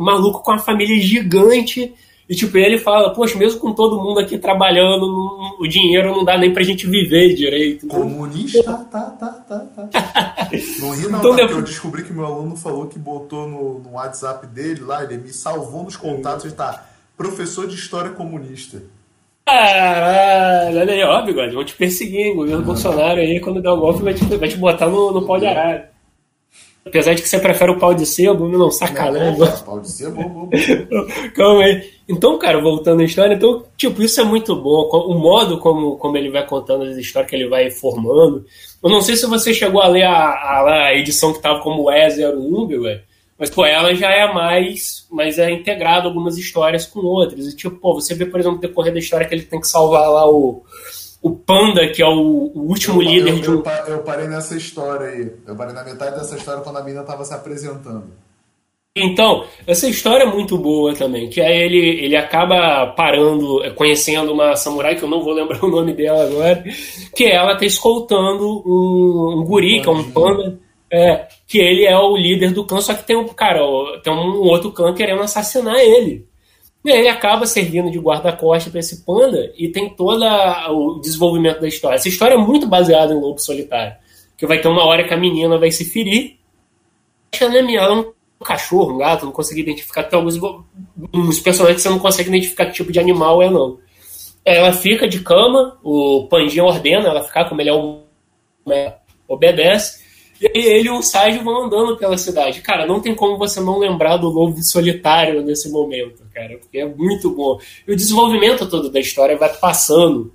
[0.00, 1.94] um maluco com uma família gigante.
[2.28, 6.24] E tipo, ele fala, poxa, mesmo com todo mundo aqui trabalhando, não- o dinheiro não
[6.24, 7.88] dá nem pra gente viver direito.
[7.88, 9.88] Comunista, tá, tá, tá, tá.
[10.80, 11.42] Não ri não, Então tá?
[11.42, 15.32] eu descobri que meu aluno falou que botou no, no WhatsApp dele lá, ele me
[15.32, 16.86] salvou nos contatos e tá,
[17.16, 18.82] professor de história comunista.
[19.46, 22.32] Caralho, olha aí, ó, bigode, vão te perseguir, hein?
[22.32, 25.26] O governo Bolsonaro aí, quando der o golpe, vai te, vai te botar no, no
[25.26, 25.89] pau de arara.
[26.90, 29.38] Apesar de que você prefere o pau de sebo, não, sacanagem.
[29.38, 30.50] Não, bom, bom, bom.
[31.34, 31.88] Calma aí.
[32.08, 34.88] Então, cara, voltando à história, então, tipo, isso é muito bom.
[35.06, 38.44] O modo como, como ele vai contando as histórias que ele vai formando.
[38.82, 41.84] Eu não sei se você chegou a ler a, a, a edição que tava como
[41.84, 43.00] E01, velho.
[43.38, 47.46] Mas, pô, ela já é mais, mas é integrado algumas histórias com outras.
[47.46, 50.10] E, tipo, pô, você vê, por exemplo, decorrer da história que ele tem que salvar
[50.10, 50.64] lá o,
[51.22, 53.54] o Panda, que é o, o último Eu- líder eu, de um.
[53.54, 55.32] eu, eu parei nessa história aí.
[55.46, 58.04] Eu parei na metade dessa história quando a menina tava se apresentando.
[58.96, 64.32] Então, essa história é muito boa também, que é ele, ele acaba parando, é, conhecendo
[64.32, 66.64] uma samurai, que eu não vou lembrar o nome dela agora,
[67.14, 70.58] que ela tá escoltando um, um guri, que é um panda,
[70.92, 73.60] é, que ele é o líder do clã, só que tem um cara,
[74.02, 76.26] tem um outro clã querendo assassinar ele.
[76.84, 81.60] E aí ele acaba servindo de guarda-costas para esse panda e tem todo o desenvolvimento
[81.60, 81.96] da história.
[81.96, 83.94] Essa história é muito baseada em Lobo Solitário,
[84.36, 86.38] que vai ter uma hora que a menina vai se ferir,
[87.30, 88.12] que ela é é um
[88.42, 90.04] cachorro, um gato, não consegui identificar.
[90.04, 90.38] Tem alguns
[91.12, 93.78] uns personagens que você não consegue identificar que tipo de animal é, não.
[94.42, 98.00] Ela fica de cama, o Pandinha ordena ela ficar, como ele é um.
[98.66, 98.94] né,
[99.28, 99.99] obedece.
[100.40, 102.62] E aí ele e o Sage vão andando pela cidade.
[102.62, 106.86] Cara, não tem como você não lembrar do lobo solitário nesse momento, cara, porque é
[106.86, 107.58] muito bom.
[107.86, 110.32] E o desenvolvimento todo da história vai passando.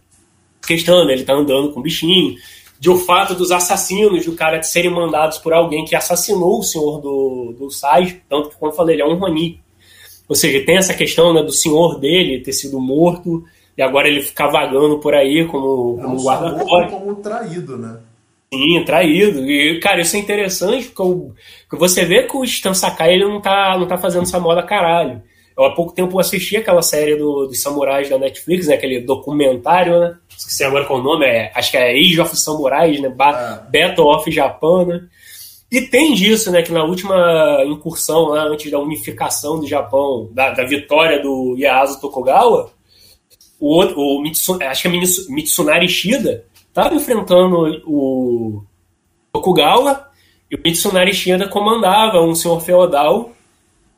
[0.66, 1.14] Questão, né?
[1.14, 2.36] ele tá andando com o bichinho.
[2.80, 6.64] De o fato dos assassinos, do cara de serem mandados por alguém que assassinou o
[6.64, 9.60] senhor do, do Sage, tanto que, como eu falei, ele é um Roni.
[10.28, 13.44] Ou seja, tem essa questão né, do senhor dele ter sido morto
[13.78, 16.92] e agora ele ficar vagando por aí como, como é um guarda-costas.
[16.92, 17.98] como traído, né?
[18.54, 19.50] Sim, traído.
[19.50, 23.78] E, cara, isso é interessante porque, você vê que o Stan Sakai ele não tá,
[23.78, 25.22] não tá fazendo essa moda caralho.
[25.58, 30.00] Eu há pouco tempo assisti aquela série do, dos samurais da Netflix, né, aquele documentário,
[30.00, 30.18] né?
[30.38, 33.08] Esqueci agora qual o nome, é, acho que é Age of Samurais, né?
[33.08, 33.88] Ba é.
[33.88, 35.02] Battle of Japan, né?
[35.72, 36.62] E tem disso, né?
[36.62, 42.02] Que na última incursão, lá, antes da unificação do Japão, da, da vitória do Ieyasu
[42.02, 42.72] Tokugawa,
[43.60, 44.92] o, o Mitsu, acho que é
[45.30, 46.44] Mitsunari Shida
[46.76, 48.62] estava enfrentando o
[49.32, 50.10] Tokugawa
[50.52, 53.32] e o Mitsunari Shida comandava um senhor feudal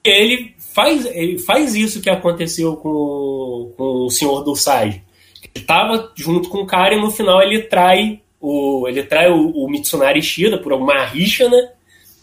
[0.06, 5.02] e ele faz, ele faz isso que aconteceu com, com o senhor do Sai.
[5.42, 9.50] Ele estava junto com o cara e no final ele trai o, ele trai o,
[9.50, 11.72] o Mitsunari Ishida por uma rixa, né?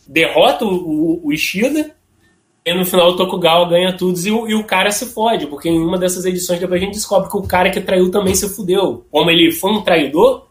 [0.06, 1.96] Derrota o, o Ishida
[2.64, 5.68] e no final o Tokugawa ganha tudo e o, e o cara se fode, porque
[5.68, 8.48] em uma dessas edições depois a gente descobre que o cara que traiu também se
[8.48, 9.04] fudeu.
[9.10, 10.43] Como ele foi um traidor,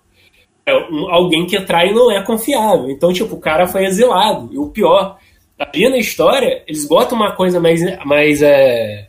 [0.66, 2.90] é um, alguém que trai não é confiável.
[2.90, 4.50] Então, tipo, o cara foi exilado.
[4.54, 5.18] E o pior,
[5.60, 9.08] ali na história, eles botam uma coisa mais, mais é,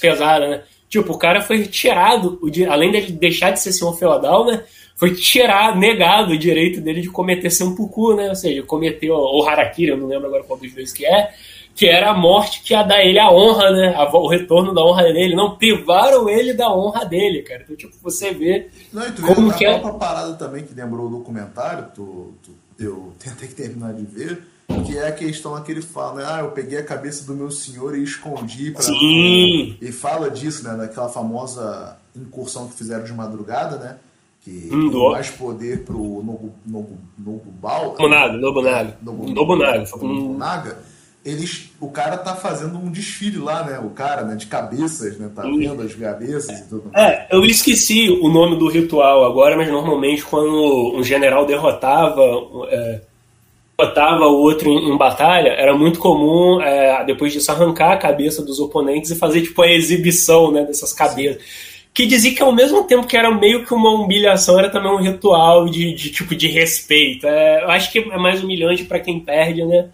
[0.00, 0.62] pesada, né?
[0.88, 4.62] Tipo, o cara foi tirado, além de deixar de ser senhor feudal, né?
[4.94, 8.28] Foi tirado, negado o direito dele de cometer seppuku, né?
[8.28, 11.32] Ou seja, cometeu o harakiri, eu não lembro agora qual dos dois que é
[11.74, 13.96] que era a morte que ia dar ele a honra, né?
[14.12, 15.34] o retorno da honra dele.
[15.34, 17.62] Não privaram ele da honra dele, cara.
[17.62, 18.68] Então, tipo, você vê.
[18.92, 19.76] Não, e tu como vê que é...
[19.76, 24.42] uma parada também que lembrou o documentário, tu, tu, eu tentei terminar de ver,
[24.86, 26.24] que é a questão que ele fala, né?
[26.26, 29.76] Ah, eu peguei a cabeça do meu senhor e escondi para Sim.
[29.80, 30.76] E fala disso, né?
[30.76, 33.96] Daquela famosa incursão que fizeram de madrugada, né?
[34.42, 37.92] Que hum, deu mais poder pro Nobu, Nobu, Nobubal.
[37.92, 38.98] Nobunaga, Nobunaga.
[39.00, 39.84] Nobunaga.
[39.96, 40.91] Nobunaga
[41.24, 43.78] eles, o cara tá fazendo um desfile lá, né?
[43.78, 44.34] O cara, né?
[44.34, 45.30] De cabeças, né?
[45.34, 46.90] Tá vendo as cabeças e tudo.
[46.94, 52.22] É, eu esqueci o nome do ritual agora, mas normalmente quando um general derrotava,
[52.70, 53.00] é,
[53.78, 58.44] derrotava o outro em, em, batalha, era muito comum, é, depois disso, arrancar a cabeça
[58.44, 60.64] dos oponentes e fazer, tipo, a exibição, né?
[60.64, 61.40] Dessas cabeças.
[61.94, 65.00] Que dizia que ao mesmo tempo que era meio que uma humilhação, era também um
[65.00, 67.28] ritual de, de tipo, de respeito.
[67.28, 69.88] É, eu acho que é mais humilhante para quem perde, né?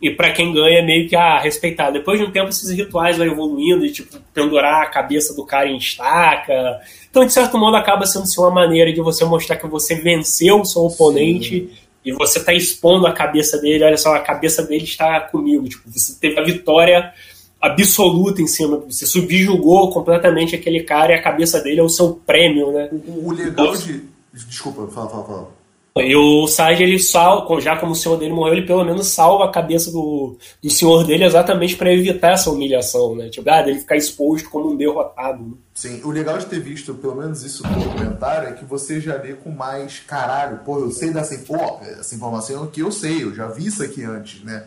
[0.00, 1.90] E para quem ganha é meio que a ah, respeitar.
[1.90, 5.68] Depois de um tempo esses rituais vão evoluindo e tipo pendurar a cabeça do cara
[5.68, 6.80] em estaca.
[7.10, 10.60] Então de certo modo acaba sendo assim, uma maneira de você mostrar que você venceu
[10.60, 11.70] o seu oponente Sim.
[12.04, 13.84] e você está expondo a cabeça dele.
[13.84, 15.68] Olha só, a cabeça dele está comigo.
[15.68, 17.12] Tipo, você teve a vitória
[17.60, 18.78] absoluta em cima.
[18.88, 22.88] Você subjugou completamente aquele cara e a cabeça dele é o seu prêmio, né?
[22.90, 25.59] O, o legal de Desculpa, fala, fala, fala.
[26.06, 29.44] E o Sage, ele salva, já como o senhor dele morreu, ele pelo menos salva
[29.44, 33.28] a cabeça do, do senhor dele exatamente para evitar essa humilhação, né?
[33.28, 35.42] Tipo, ah, dele ficar exposto como um derrotado.
[35.42, 35.52] Né?
[35.74, 39.16] Sim, o legal de ter visto pelo menos isso no documentário é que você já
[39.16, 43.34] vê com mais caralho, pô, eu sei dessa pô, essa informação que eu sei, eu
[43.34, 44.64] já vi isso aqui antes, né?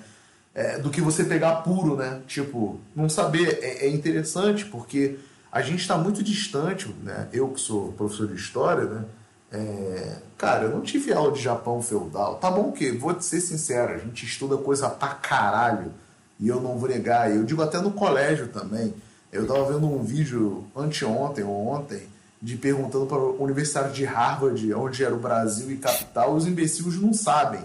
[0.55, 2.21] É, do que você pegar puro, né?
[2.27, 5.17] Tipo, não saber é, é interessante porque
[5.51, 7.27] a gente está muito distante, né?
[7.31, 9.05] Eu que sou professor de história, né?
[9.53, 12.35] É, cara, eu não tive aula de Japão feudal.
[12.35, 15.91] Tá bom que, vou te ser sincero, a gente estuda coisa pra caralho.
[16.39, 17.33] E eu não vou negar.
[17.33, 18.93] Eu digo até no colégio também.
[19.31, 22.01] Eu tava vendo um vídeo anteontem ou ontem
[22.41, 26.33] de perguntando para o Universidade de Harvard onde era o Brasil e capital.
[26.33, 27.61] Os imbecil não sabem.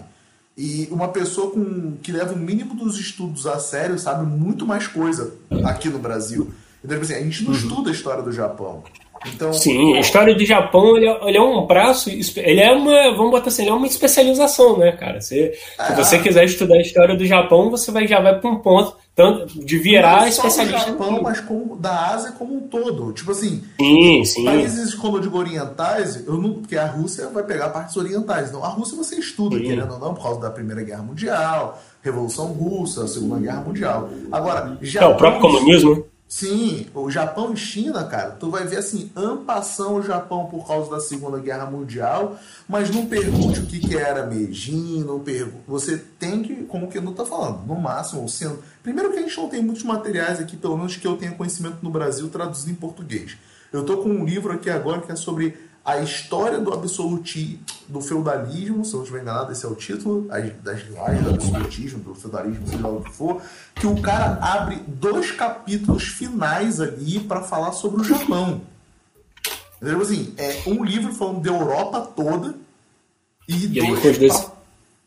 [0.55, 4.87] E uma pessoa com, que leva o mínimo dos estudos a sério sabe muito mais
[4.87, 5.33] coisa
[5.65, 6.53] aqui no Brasil.
[6.83, 7.57] Então, tipo assim, a gente não uhum.
[7.57, 8.83] estuda a história do Japão.
[9.25, 13.15] Então, Sim, a história do Japão ele é, ele é, um braço, ele é uma,
[13.15, 15.19] vamos botar assim, ele é uma especialização, né, cara?
[15.19, 15.83] Você, é.
[15.85, 18.95] Se você quiser estudar a história do Japão, você vai, já vai para um ponto
[19.19, 20.91] tanto de virar não especialista.
[20.91, 23.11] Não Japão, mas como, da Ásia como um todo.
[23.11, 24.45] Tipo assim, sim, sim.
[24.45, 28.47] países como eu digo orientais, eu não, porque a Rússia vai pegar partes orientais.
[28.47, 29.63] Então, a Rússia você estuda, sim.
[29.63, 34.09] querendo ou não, por causa da Primeira Guerra Mundial, Revolução Russa, Segunda Guerra Mundial.
[34.31, 36.05] Agora, Japão, é, o próprio comunismo.
[36.29, 40.91] Sim, o Japão e China, cara, tu vai ver assim, ampação o Japão por causa
[40.91, 42.37] da Segunda Guerra Mundial,
[42.67, 45.63] mas não pergunte o que, que era Meijin, não pergunte.
[45.67, 48.59] Você tem que, como que não tá falando, no máximo, sendo.
[48.83, 51.77] Primeiro que a gente não tem muitos materiais aqui, pelo menos que eu tenha conhecimento
[51.81, 53.35] no Brasil, traduzido em português.
[53.73, 55.57] Eu tô com um livro aqui agora que é sobre
[55.89, 60.27] a história do absolutismo, do feudalismo, se eu não estiver enganado, esse é o título,
[60.63, 63.41] das linhagens do absolutismo, do feudalismo, seja lá o que for,
[63.73, 68.61] que o cara abre dois capítulos finais ali para falar sobre o Japão.
[69.81, 70.01] Entendeu?
[70.01, 72.53] Assim, é um livro falando da Europa toda
[73.47, 74.51] e, e dois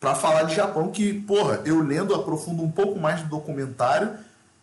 [0.00, 4.14] para falar de Japão, que, porra, eu lendo aprofundo um pouco mais do documentário,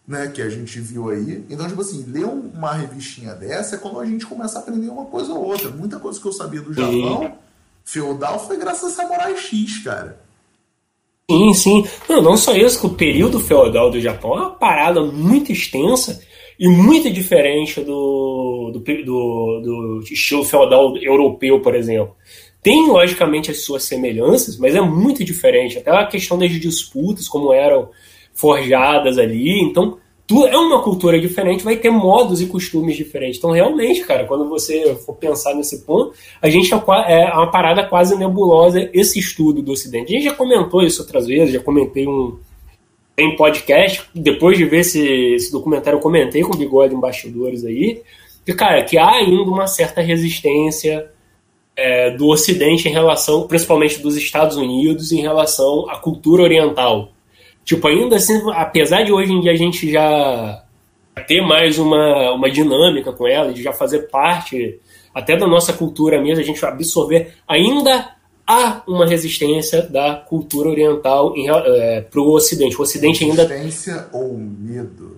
[0.10, 1.45] né, que a gente viu aí.
[1.48, 5.06] Então, tipo assim, ler uma revistinha dessa é quando a gente começa a aprender uma
[5.06, 5.69] coisa ou outra.
[5.69, 7.32] Muita coisa que eu sabia do Japão sim.
[7.86, 10.19] feudal foi graças a Samurai X, cara.
[11.30, 11.88] Sim, sim.
[12.10, 16.19] Não, não só isso, que o período feudal do Japão é uma parada muito extensa
[16.58, 22.15] e muito diferente do, do, do, do estilo feudal europeu, por exemplo.
[22.63, 25.78] Tem, logicamente, as suas semelhanças, mas é muito diferente.
[25.78, 27.89] Até a questão das disputas, como eram
[28.39, 29.62] forjadas ali.
[29.62, 33.38] Então, tu, é uma cultura diferente, vai ter modos e costumes diferentes.
[33.38, 36.78] Então, realmente, cara, quando você for pensar nesse ponto, a gente é,
[37.23, 40.13] é uma parada quase nebulosa esse estudo do Ocidente.
[40.13, 42.38] A gente já comentou isso outras vezes, já comentei um
[43.17, 47.65] em podcast, depois de ver esse, esse documentário, eu comentei com o Bigode em bastidores
[47.65, 48.02] aí,
[48.45, 51.12] que, cara, que há ainda uma certa resistência
[51.75, 57.12] é, do Ocidente em relação, principalmente dos Estados Unidos, em relação à cultura oriental.
[57.69, 60.63] Tipo, ainda assim, apesar de hoje em dia a gente já
[61.27, 64.79] ter mais uma, uma dinâmica com ela, de já fazer parte
[65.13, 68.10] até da nossa cultura mesmo, a gente absorver, ainda
[68.47, 72.75] há uma resistência da cultura oriental é, para o Ocidente.
[72.75, 73.45] O Ocidente ainda.
[73.45, 75.17] Resistência ou medo?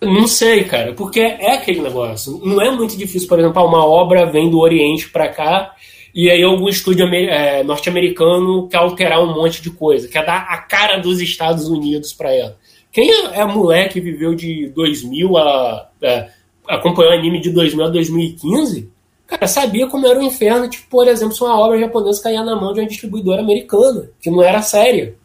[0.00, 2.40] Não sei, cara, porque é aquele negócio.
[2.44, 5.74] Não é muito difícil, por exemplo, uma obra vem do Oriente para cá
[6.14, 10.58] e aí algum estúdio é, norte-americano quer alterar um monte de coisa, quer dar a
[10.58, 12.56] cara dos Estados Unidos para ela.
[12.92, 15.88] Quem é, é moleque que viveu de 2000 a.
[16.00, 16.28] É,
[16.68, 18.88] acompanhou anime de 2000 a 2015,
[19.26, 22.54] cara, sabia como era o inferno, tipo, por exemplo, se uma obra japonesa caía na
[22.54, 25.16] mão de uma distribuidora americana, que não era séria.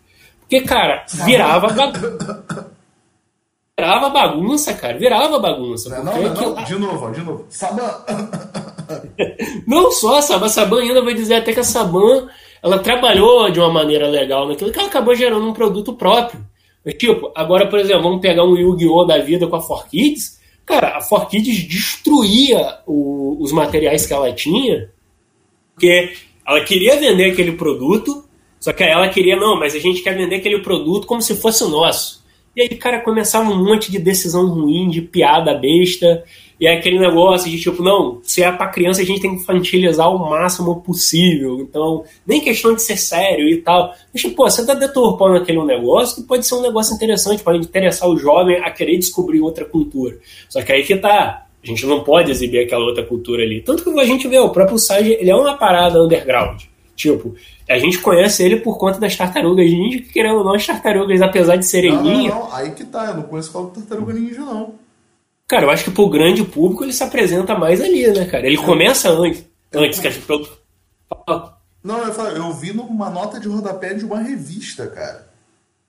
[0.41, 2.71] Porque, cara, virava bagunça.
[3.77, 5.89] virava bagunça, cara, virava bagunça.
[5.89, 6.63] Não, não, não, não.
[6.63, 7.45] de novo, de novo.
[7.49, 8.03] Saban.
[9.67, 12.27] não só a Saban, a Saban ainda vai dizer até que a Saban
[12.61, 16.45] ela trabalhou de uma maneira legal naquilo, que ela acabou gerando um produto próprio.
[16.97, 19.05] Tipo, agora, por exemplo, vamos pegar um Yu-Gi-Oh!
[19.05, 20.39] da vida com a 4Kids.
[20.65, 24.89] Cara, a 4Kids destruía o, os materiais que ela tinha,
[25.73, 26.13] porque
[26.45, 28.23] ela queria vender aquele produto,
[28.59, 31.63] só que ela queria, não, mas a gente quer vender aquele produto como se fosse
[31.65, 32.23] nosso.
[32.55, 36.23] E aí, cara, começava um monte de decisão ruim, de piada besta,
[36.59, 39.41] e é aquele negócio de tipo, não, se é pra criança a gente tem que
[39.41, 41.61] infantilizar o máximo possível.
[41.61, 43.93] Então, nem questão de ser sério e tal.
[44.13, 47.59] Mas, tipo, pô, você tá deturpando aquele negócio que pode ser um negócio interessante, pode
[47.59, 50.17] interessar o jovem a querer descobrir outra cultura.
[50.49, 51.45] Só que aí que tá.
[51.61, 53.61] A gente não pode exibir aquela outra cultura ali.
[53.61, 56.61] Tanto que a gente vê, o próprio Sage, ele é uma parada underground.
[56.95, 57.35] Tipo,
[57.69, 61.21] a gente conhece ele por conta das tartarugas ninja, que querendo ou não, as tartarugas,
[61.21, 64.41] apesar de serem não, não, não, aí que tá, eu não conheço qual tartaruga ninja,
[64.41, 64.73] não.
[65.49, 68.45] Cara, eu acho que pro grande público ele se apresenta mais ali, né, cara?
[68.45, 69.43] Ele começa antes.
[69.73, 70.27] Antes, que a gente.
[71.83, 75.27] Não, eu, falo, eu vi numa nota de rodapé de uma revista, cara.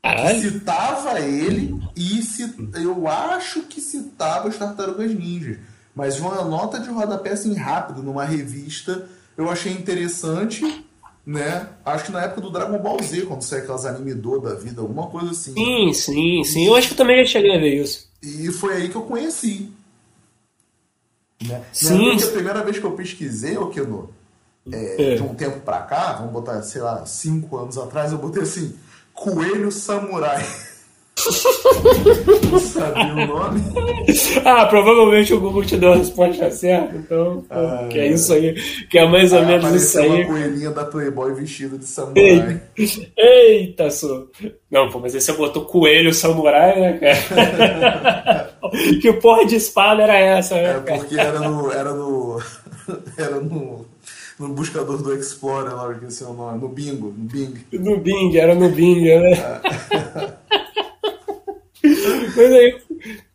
[0.03, 0.40] Caralho.
[0.40, 2.55] Que citava ele e cit...
[2.75, 5.59] eu acho que citava as tartarugas ninjas.
[5.94, 10.87] Mas uma nota de rodapé assim rápido, numa revista, eu achei interessante,
[11.27, 11.68] né?
[11.85, 15.09] Acho que na época do Dragon Ball Z, quando saiu aquelas animidor da vida, alguma
[15.09, 15.53] coisa assim.
[15.53, 16.66] Sim, sim, sim.
[16.66, 18.10] Eu acho que eu também já cheguei a ver isso.
[18.22, 19.72] E foi aí que eu conheci.
[21.42, 21.64] Né?
[21.72, 22.22] Sim.
[22.22, 23.80] a primeira vez que eu pesquisei o que
[24.70, 25.16] é, é.
[25.16, 28.78] de um tempo pra cá, vamos botar, sei lá, cinco anos atrás, eu botei assim,
[29.14, 30.44] Coelho Samurai.
[32.50, 33.61] Não sabia o nome.
[34.44, 37.44] Ah, provavelmente o Google te deu a resposta certa, então.
[37.50, 38.54] Ah, que é isso aí.
[38.88, 40.09] Que é mais ou menos isso aí.
[40.09, 42.61] uma coelhinha da Playboy vestida de samurai.
[43.16, 44.24] Eita, só.
[44.70, 48.50] Não, pô, mas aí você botou coelho samurai, né, cara?
[49.00, 50.83] que porra de espada era essa, né?
[50.87, 51.72] É porque era no.
[51.72, 52.40] Era no.
[53.16, 53.87] Era no
[54.40, 57.54] no buscador do Explorer lá, que é o nome, no Bingo, no Bing.
[57.72, 59.61] No Bing, era no Bing, né?
[61.83, 62.77] Mas, aí,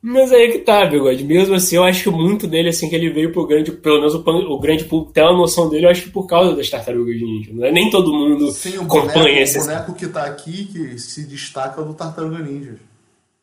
[0.02, 1.24] mas aí que tá, Bigode.
[1.24, 4.14] Mesmo assim, eu acho que muito dele, assim, que ele veio pro grande, pelo menos
[4.14, 7.20] o, o grande público tem uma noção dele, eu acho que por causa das tartarugas
[7.20, 7.52] ninja.
[7.54, 9.58] Não é nem todo mundo Sim, acompanha esse.
[9.58, 12.76] O boneco que tá aqui, que se destaca é do Tartaruga Ninja.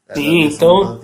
[0.08, 1.00] É Sim, então.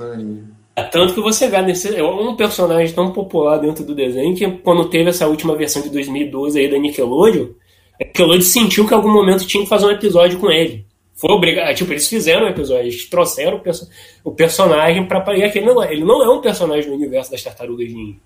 [0.77, 4.49] É tanto que você vê nesse, é um personagem tão popular dentro do desenho que
[4.59, 7.49] quando teve essa última versão de 2012 aí da Nickelodeon,
[8.01, 10.87] a Nickelodeon sentiu que em algum momento tinha que fazer um episódio com ele.
[11.19, 11.75] Foi obrigado.
[11.75, 13.91] Tipo, eles fizeram um episódio, eles trouxeram o, perso
[14.23, 17.93] o personagem para E aquele não, ele não é um personagem do universo das tartarugas
[17.93, 18.19] ninja.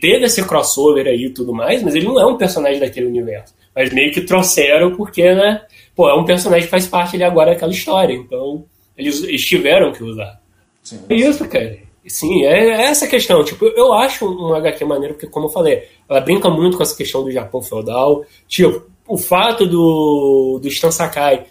[0.00, 3.54] Teve esse crossover aí e tudo mais, mas ele não é um personagem daquele universo.
[3.76, 5.66] Mas meio que trouxeram porque, né?
[5.94, 8.14] Pô, é um personagem que faz parte ali agora daquela história.
[8.14, 8.64] Então,
[8.96, 10.40] eles, eles tiveram que usar.
[10.82, 11.78] Sim, é isso, cara.
[12.06, 13.44] Sim, é, é essa questão.
[13.44, 16.96] Tipo, eu acho um HQ maneiro, porque, como eu falei, ela brinca muito com essa
[16.96, 18.24] questão do Japão feudal.
[18.48, 21.44] Tipo, o fato do, do Stan Sakai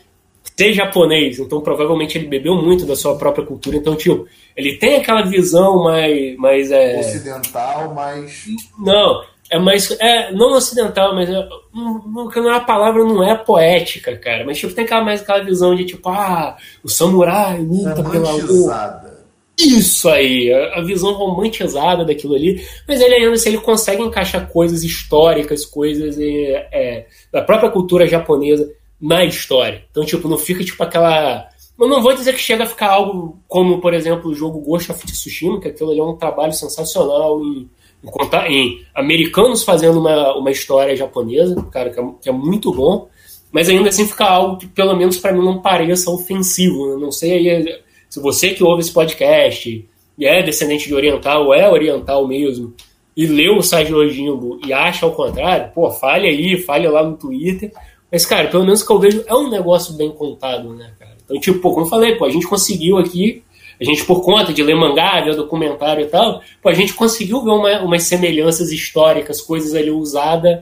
[0.61, 4.97] ser japonês, então provavelmente ele bebeu muito da sua própria cultura, então, tipo, ele tem
[4.97, 6.37] aquela visão mais.
[6.37, 6.99] mais é...
[6.99, 8.45] Ocidental, mas.
[8.77, 9.89] Não, é mais.
[9.99, 11.29] É, não ocidental, mas.
[11.29, 14.45] É, não, não, a palavra não é poética, cara.
[14.45, 19.11] Mas tipo, tem aquela, mais aquela visão de tipo, ah, o samurai luta pela lua.
[19.59, 22.63] Isso aí, a visão romantizada daquilo ali.
[22.87, 28.07] Mas ele ainda assim, ele consegue encaixar coisas históricas, coisas é, é, da própria cultura
[28.07, 28.67] japonesa
[29.01, 29.83] na história.
[29.89, 31.47] Então, tipo, não fica tipo aquela.
[31.79, 34.91] Eu não vou dizer que chega a ficar algo como, por exemplo, o jogo Ghost
[34.91, 37.67] of Tsushima, que aquilo ali é um trabalho sensacional em,
[38.03, 42.71] em, contar, em americanos fazendo uma, uma história japonesa, cara, que é, que é muito
[42.71, 43.07] bom.
[43.51, 46.91] Mas ainda assim fica algo que, pelo menos para mim, não pareça ofensivo.
[46.91, 49.87] Eu não sei aí se você que ouve esse podcast
[50.17, 52.73] e é descendente de oriental, é oriental mesmo,
[53.15, 57.17] e leu o do Jimbo e acha ao contrário, pô, fale aí, fale lá no
[57.17, 57.71] Twitter.
[58.11, 61.15] Mas, cara, pelo menos que eu vejo, é um negócio bem contado, né, cara?
[61.23, 63.43] Então, tipo, pô, como eu falei, pô, a gente conseguiu aqui,
[63.79, 67.41] a gente, por conta de ler mangá, ver documentário e tal, pô, a gente conseguiu
[67.43, 70.59] ver uma, umas semelhanças históricas, coisas ali usadas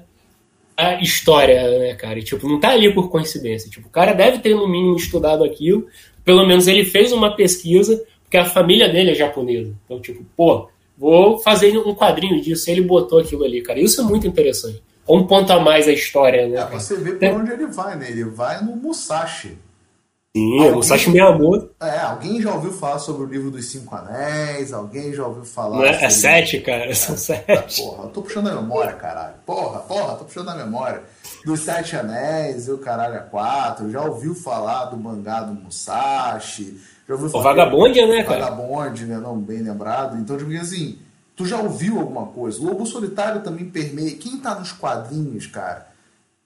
[0.78, 2.20] a história, né, cara?
[2.20, 3.70] E, tipo, não tá ali por coincidência.
[3.70, 5.88] Tipo, o cara deve ter, no mínimo, estudado aquilo,
[6.24, 9.76] pelo menos ele fez uma pesquisa, porque a família dele é japonesa.
[9.84, 12.70] Então, tipo, pô, vou fazer um quadrinho disso.
[12.70, 13.80] Ele botou aquilo ali, cara.
[13.80, 14.82] Isso é muito interessante.
[15.10, 16.60] Um ponto a mais a história, né?
[16.60, 17.32] É, você vê por é.
[17.34, 18.10] onde ele vai, né?
[18.10, 19.58] Ele vai no Musashi.
[20.38, 21.72] Sim, alguém, Musashi Miyamoto.
[21.82, 24.72] É, alguém já ouviu falar sobre o livro dos Cinco Anéis?
[24.72, 25.84] Alguém já ouviu falar.
[25.84, 26.06] É, é sobre...
[26.06, 26.94] é sete, cara.
[26.94, 27.82] São sete.
[27.82, 29.36] Porra, eu tô puxando a memória, caralho.
[29.46, 31.02] Porra, porra, tô puxando a memória
[31.46, 36.80] dos Sete Anéis e o Caralho a Quatro, já ouviu falar do mangá do Musashi,
[37.08, 37.42] já ouviu falar...
[37.42, 38.42] O Vagabondia, né, cara?
[38.42, 40.18] Vagabondia, né, não, bem lembrado.
[40.18, 41.00] Então, tipo assim,
[41.40, 42.62] tu já ouviu alguma coisa?
[42.62, 44.18] Lobo Solitário também permeia...
[44.18, 45.88] Quem tá nos quadrinhos, cara,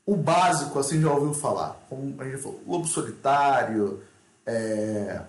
[0.05, 1.83] o básico, assim, já ouviu falar.
[1.89, 4.03] Como a gente falou, Lobo Solitário,
[4.45, 5.19] é...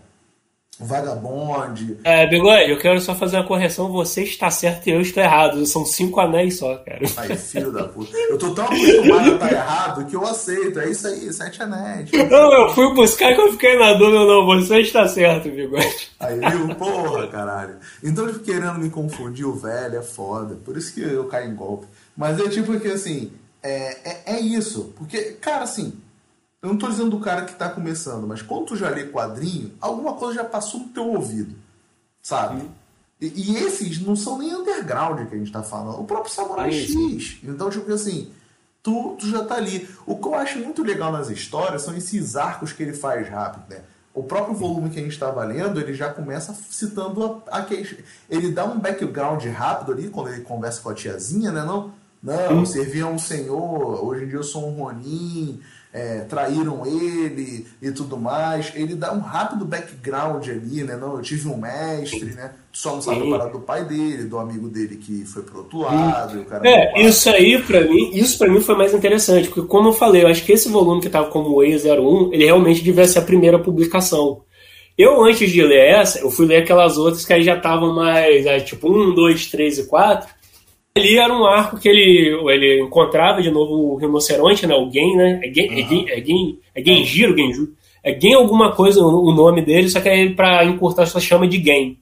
[0.79, 1.99] Vagabonde.
[2.03, 3.93] É, Bigode, eu quero só fazer uma correção.
[3.93, 5.65] Você está certo e eu estou errado.
[5.67, 7.01] São cinco anéis só, cara.
[7.17, 8.17] Ai, filho da puta.
[8.17, 10.81] Eu tô tão acostumado a estar errado que eu aceito.
[10.81, 12.11] É isso aí, sete anéis.
[12.13, 14.25] Não, eu fui buscar e eu fiquei na dúvida.
[14.25, 16.11] Não, você está certo, Bigode.
[16.19, 16.75] Aí, viu?
[16.75, 17.77] Porra, caralho.
[18.03, 20.57] Então, tipo, querendo me confundir, o velho é foda.
[20.57, 21.87] Por isso que eu caio em golpe.
[22.17, 23.31] Mas é tipo que, assim,
[23.63, 24.93] é, é, é isso.
[24.97, 25.93] Porque, cara, assim,
[26.65, 29.75] eu não estou dizendo do cara que está começando, mas quando tu já lê quadrinho,
[29.79, 31.55] alguma coisa já passou no teu ouvido,
[32.23, 32.63] sabe?
[32.63, 32.69] Uhum.
[33.21, 36.01] E, e, esses não são nem underground que a gente está falando.
[36.01, 37.39] O próprio Samurai X.
[37.45, 38.31] Então, tipo assim,
[38.83, 39.87] tu, tu já tá ali.
[40.07, 43.65] O que eu acho muito legal nas histórias são esses arcos que ele faz rápido,
[43.69, 43.83] né?
[44.15, 47.67] O próprio volume que a gente estava lendo, ele já começa citando a, a,
[48.31, 51.63] Ele dá um background rápido ali, quando ele conversa com a tiazinha, né?
[51.63, 51.93] Não,
[52.23, 55.61] não, servia um senhor, hoje em dia eu sou um Ronin,
[55.95, 58.73] é, traíram ele e tudo mais.
[58.75, 60.97] Ele dá um rápido background ali, né?
[60.97, 62.51] Não, eu tive um mestre, né?
[62.73, 66.41] Só não sabe parar do pai dele, do amigo dele que foi pro outro lado.
[66.41, 69.91] O cara é, isso aí para mim, isso para mim foi mais interessante, porque como
[69.91, 73.21] eu falei, eu acho que esse volume que tava como E01, ele realmente devia ser
[73.21, 74.43] a primeira publicação.
[74.99, 78.47] Eu, antes de ler essa, eu fui ler aquelas outras que aí já estavam mais,
[78.47, 80.29] é, tipo, 1, 2, 3 e 4,
[80.97, 84.77] Ali era um arco que ele, ele encontrava de novo o rinoceronte, né?
[84.77, 85.41] O Gen, né?
[85.43, 85.79] É Gen, uhum.
[85.79, 85.89] é
[86.25, 87.75] Gen, é Gen, é Genju.
[88.01, 91.61] É Gen alguma coisa o nome dele, só que aí pra encurtar só chama de
[91.61, 91.99] Gen.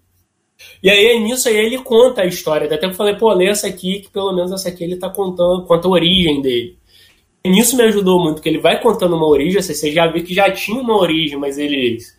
[0.82, 2.66] E aí nisso aí ele conta a história.
[2.66, 5.08] Até que eu falei, pô, lê essa aqui, que pelo menos essa aqui ele tá
[5.08, 6.76] contando, conta a origem dele.
[7.42, 10.34] E nisso me ajudou muito, que ele vai contando uma origem, você já vê que
[10.34, 12.14] já tinha uma origem, mas eles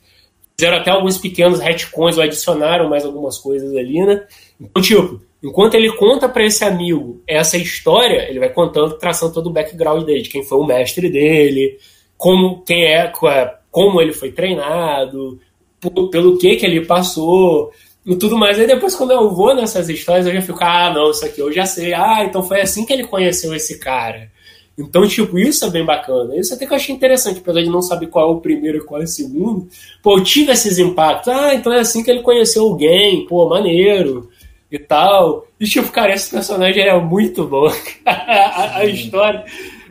[0.58, 4.26] fizeram até alguns pequenos retcons, ou adicionaram mais algumas coisas ali, né?
[4.60, 9.48] Então, tipo, Enquanto ele conta para esse amigo essa história, ele vai contando, traçando todo
[9.48, 11.78] o background dele, de quem foi o mestre dele,
[12.16, 13.12] como quem é,
[13.70, 15.38] como ele foi treinado,
[16.10, 17.72] pelo que que ele passou
[18.06, 18.58] e tudo mais.
[18.58, 21.52] Aí depois, quando eu vou nessas histórias, eu já fico, ah, não, isso aqui eu
[21.52, 21.94] já sei.
[21.94, 24.32] Ah, então foi assim que ele conheceu esse cara.
[24.78, 26.36] Então, tipo, isso é bem bacana.
[26.38, 28.82] Isso até que eu achei interessante, apesar de não saber qual é o primeiro e
[28.82, 29.68] qual é o segundo.
[30.02, 31.28] Pô, eu tive esses impactos.
[31.28, 33.26] Ah, então é assim que ele conheceu alguém.
[33.26, 34.30] Pô, maneiro
[34.76, 35.46] e tal.
[35.60, 37.72] E tipo, cara, esse personagem é muito bom.
[38.06, 39.46] a, a, história.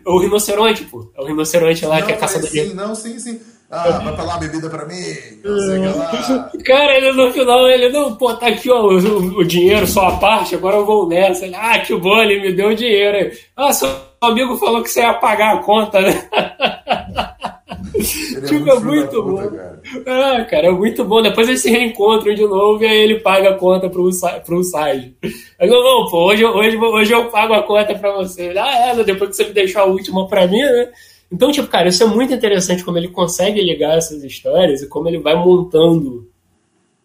[0.05, 1.11] O rinoceronte, pô.
[1.17, 2.69] É o rinoceronte lá não, que é caçador de.
[2.69, 3.41] Sim, não, sim, sim.
[3.71, 5.01] Ah, vai falar bebida pra mim?
[5.43, 6.51] Não sei lá.
[6.63, 10.17] Cara, ele no final, ele, não, pô, tá aqui, ó, o, o dinheiro, só a
[10.19, 11.47] parte, agora eu vou nessa.
[11.47, 13.35] Ele, ah, que bom, ele me deu o dinheiro.
[13.57, 13.89] Ah, seu
[14.21, 16.29] amigo falou que você ia pagar a conta, né?
[17.95, 19.51] Ele tipo, é muito, é muito bom.
[19.51, 19.83] cara.
[20.07, 21.23] Ah, cara, é muito bom.
[21.23, 24.09] Depois eles se reencontram de novo e aí ele paga a conta pro,
[24.45, 25.15] pro Sage.
[25.61, 28.55] Eu, não, pô, hoje, hoje, hoje eu pago a conta pra você.
[28.57, 29.05] Ah, é, né?
[29.05, 30.89] depois que você me deixou a última pra mim, né?
[31.31, 35.09] Então, tipo, cara, isso é muito interessante como ele consegue ligar essas histórias e como
[35.09, 36.27] ele vai montando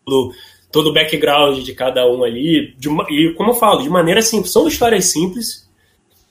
[0.05, 0.31] todo,
[0.71, 2.73] todo o background de cada um ali.
[2.77, 4.51] De, e, como eu falo, de maneira simples.
[4.51, 5.66] São histórias simples,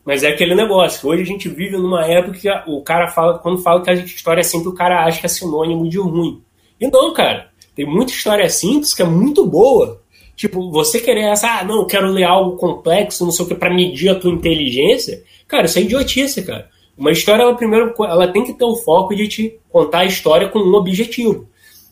[0.07, 1.09] mas é aquele negócio.
[1.09, 4.41] Hoje a gente vive numa época que o cara fala, quando fala que a história
[4.41, 6.41] é simples, o cara acha que é sinônimo de ruim.
[6.81, 7.51] E não, cara.
[7.75, 10.01] Tem muita história simples que é muito boa.
[10.37, 13.55] Tipo, você querer essa, ah, não, eu quero ler algo complexo, não sei o que,
[13.57, 15.25] pra medir a tua inteligência.
[15.49, 16.71] Cara, isso é idiotice, cara.
[16.97, 20.49] Uma história, ela, primeiro, ela tem que ter o foco de te contar a história
[20.49, 21.49] com um objetivo.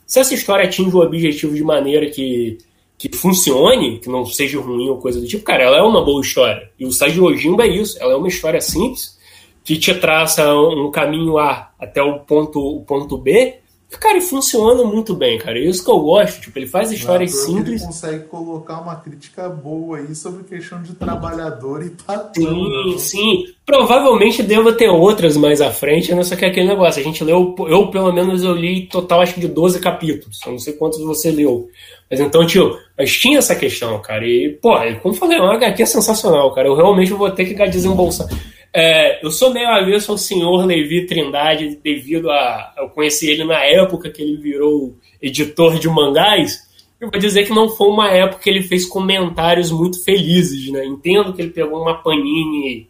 [0.06, 2.58] Se essa história atinge o objetivo de maneira que,
[2.96, 6.20] que funcione, que não seja ruim ou coisa do tipo, cara, ela é uma boa
[6.20, 6.70] história.
[6.78, 8.00] E o Sage Ojimba é isso.
[8.00, 9.18] Ela é uma história simples,
[9.64, 13.58] que te traça um caminho A até o ponto, o ponto B,
[13.98, 15.58] Cara, e funciona muito bem, cara.
[15.58, 16.40] Isso que eu gosto.
[16.40, 17.80] Tipo, ele faz histórias Não, simples.
[17.82, 22.32] Ele consegue colocar uma crítica boa aí sobre questão de trabalhador e patrão.
[22.34, 22.98] Sim, né?
[22.98, 23.44] sim.
[23.64, 27.00] Provavelmente deva ter outras mais à frente, não sei que é aquele negócio.
[27.00, 30.38] A gente leu, eu pelo menos eu li total acho que de 12 capítulos.
[30.44, 31.68] Eu não sei quantos você leu.
[32.10, 34.26] Mas então, tio, mas tinha essa questão, cara.
[34.26, 36.68] E, pô, como eu falei, é uma HQ sensacional, cara.
[36.68, 38.28] Eu realmente vou ter que desembolsar.
[38.76, 42.74] É, eu sou meio avesso ao senhor Levi Trindade devido a.
[42.76, 46.64] Eu conheci ele na época que ele virou editor de mangás.
[47.00, 50.84] Eu vou dizer que não foi uma época que ele fez comentários muito felizes, né?
[50.84, 52.88] Entendo que ele pegou uma panini,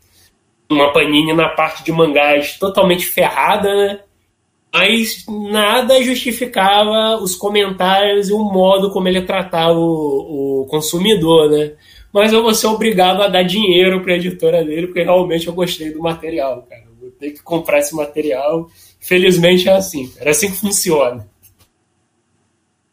[0.70, 4.00] uma panini na parte de mangás totalmente ferrada, né?
[4.72, 11.72] Mas nada justificava os comentários e o modo como ele tratava o, o consumidor, né?
[12.14, 15.52] Mas eu vou ser obrigado a dar dinheiro para a editora dele, porque realmente eu
[15.52, 16.84] gostei do material, cara.
[16.86, 18.70] Eu vou ter que comprar esse material.
[19.00, 20.28] Felizmente é assim, cara.
[20.28, 21.28] É assim que funciona.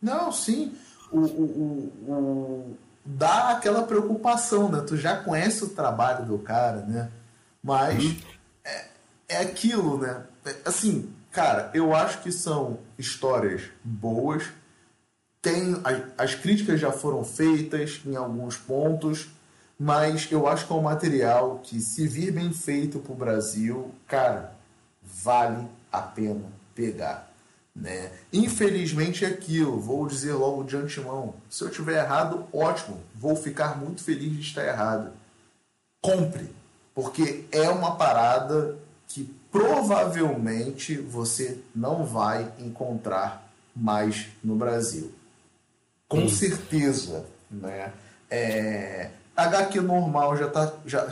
[0.02, 0.72] Não, sim.
[1.12, 4.84] O, o, o, o, dá aquela preocupação, né?
[4.88, 7.12] Tu já conhece o trabalho do cara, né?
[7.64, 8.16] Mas uhum.
[8.66, 8.86] é,
[9.30, 10.24] é aquilo, né?
[10.44, 14.46] É, assim, cara, eu acho que são histórias boas,
[15.42, 15.82] tem
[16.18, 19.30] as, críticas já foram feitas em alguns pontos,
[19.78, 23.92] mas eu acho que é um material que, se vir bem feito para o Brasil,
[24.08, 24.54] cara,
[25.02, 27.32] vale a pena pegar.
[27.76, 28.12] Né?
[28.32, 31.34] Infelizmente é aquilo, vou dizer logo de antemão.
[31.50, 35.12] Se eu tiver errado, ótimo, vou ficar muito feliz de estar errado.
[36.02, 36.54] Compre,
[36.94, 38.78] porque é uma parada
[39.08, 45.12] que provavelmente você não vai encontrar mais no Brasil.
[46.12, 46.36] Com Sim.
[46.36, 47.26] certeza.
[47.50, 47.94] Né?
[48.30, 51.10] É, HQ normal já está já,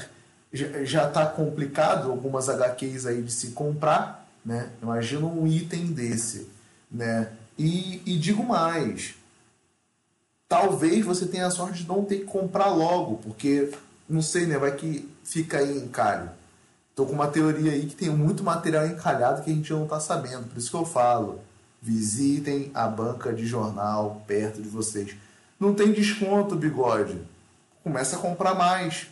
[0.52, 4.28] já, já tá complicado, algumas HQs aí de se comprar.
[4.44, 4.68] Né?
[4.82, 6.50] Imagina um item desse.
[6.92, 7.30] Né?
[7.58, 9.16] E, e digo mais,
[10.50, 13.72] talvez você tenha a sorte de não ter que comprar logo, porque,
[14.10, 14.58] não sei, né?
[14.58, 16.30] Vai que fica aí encalho.
[16.94, 19.98] Tô com uma teoria aí que tem muito material encalhado que a gente não tá
[20.02, 20.50] sabendo.
[20.50, 21.40] Por isso que eu falo.
[21.82, 25.16] Visitem a banca de jornal perto de vocês.
[25.60, 27.18] Não tem desconto, bigode.
[27.84, 29.08] Começa a comprar mais.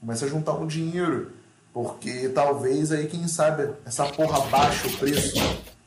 [0.00, 1.32] Começa a juntar um dinheiro.
[1.72, 5.34] Porque talvez aí, quem sabe, essa porra baixa o preço.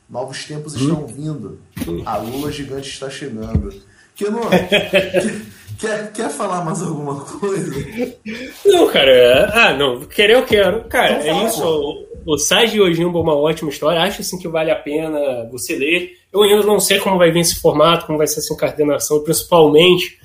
[0.08, 0.78] Novos tempos hum?
[0.78, 1.60] estão vindo.
[2.04, 3.72] A lula gigante está chegando.
[4.16, 5.42] Keno, quer,
[5.78, 7.70] quer, quer falar mais alguma coisa?
[8.64, 9.50] Não, cara.
[9.52, 10.00] Ah, não.
[10.06, 10.84] Querer eu quero.
[10.84, 12.05] Cara, então, é isso.
[12.26, 16.10] O Sage Ojimbo é uma ótima história, acho assim que vale a pena você ler.
[16.32, 20.18] Eu ainda não sei como vai vir esse formato, como vai ser essa encadenação, principalmente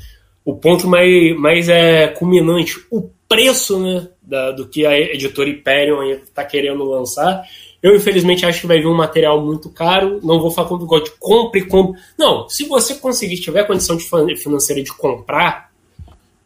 [0.43, 6.01] o ponto mais, mais é, culminante, o preço né, da, do que a editora Hyperion
[6.23, 7.43] está querendo lançar.
[7.83, 10.19] Eu, infelizmente, acho que vai vir um material muito caro.
[10.23, 12.01] Não vou falar como de compre, compre.
[12.17, 14.03] Não, se você conseguir, tiver condição de
[14.37, 15.71] financeira de comprar,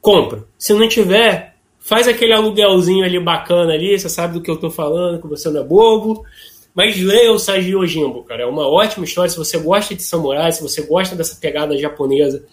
[0.01, 0.43] compra.
[0.58, 1.55] Se não tiver,
[1.86, 5.50] faz aquele aluguelzinho ali bacana ali, você sabe do que eu tô falando, que você
[5.50, 6.26] não é bobo.
[6.74, 8.44] Mas leia o Sagi Yojimbo, cara.
[8.44, 9.30] É uma ótima história.
[9.30, 12.46] Se você gosta de samurai, se você gosta dessa pegada japonesa,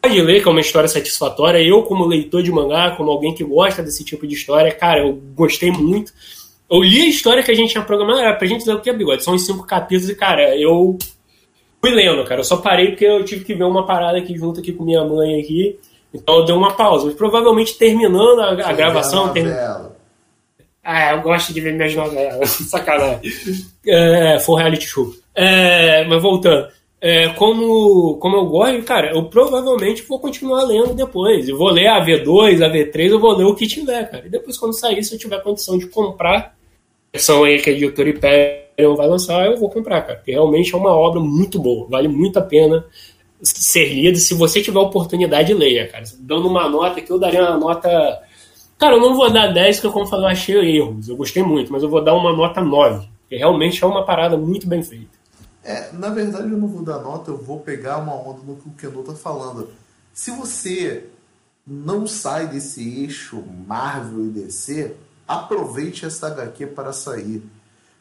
[0.00, 1.62] pode ler, que é uma história satisfatória.
[1.62, 5.14] Eu, como leitor de mangá, como alguém que gosta desse tipo de história, cara, eu
[5.34, 6.12] gostei muito.
[6.68, 8.90] Eu li a história que a gente tinha programado, era pra gente ler o que
[8.90, 9.22] é bigode.
[9.22, 10.98] São os cinco capítulos e, cara, eu
[11.80, 12.40] fui lendo, cara.
[12.40, 15.04] Eu só parei porque eu tive que ver uma parada aqui junto aqui com minha
[15.04, 15.78] mãe aqui.
[16.12, 17.06] Então eu dei uma pausa.
[17.06, 19.32] Mas provavelmente terminando a, a gravação.
[19.32, 19.48] Term...
[20.82, 22.50] Ah, eu gosto de ver minhas novelas.
[22.68, 23.30] Sacanagem.
[23.86, 25.12] É, for reality show.
[25.34, 26.68] É, mas voltando.
[27.04, 31.48] É, como, como eu gosto, cara, eu provavelmente vou continuar lendo depois.
[31.48, 34.24] Eu vou ler a V2, a V3, eu vou ler o que tiver, cara.
[34.24, 36.52] E depois, quando sair, se eu tiver condição de comprar a
[37.12, 40.16] versão aí que a editora Hyperion vai lançar, eu vou comprar, cara.
[40.16, 41.88] Porque realmente é uma obra muito boa.
[41.88, 42.84] Vale muito a pena
[43.42, 44.18] ser lido.
[44.18, 46.04] Se você tiver oportunidade, leia, cara.
[46.18, 47.88] Dando uma nota aqui, eu daria uma nota.
[48.78, 51.08] Cara, eu não vou dar 10, porque como eu falei, eu achei erros.
[51.08, 53.08] Eu gostei muito, mas eu vou dar uma nota 9.
[53.22, 55.22] Porque realmente é uma parada muito bem feita.
[55.64, 58.68] É, na verdade eu não vou dar nota, eu vou pegar uma onda no que
[58.68, 59.70] o Keno tá falando.
[60.12, 61.06] Se você
[61.64, 67.42] não sai desse eixo Marvel e DC, aproveite essa HQ para sair,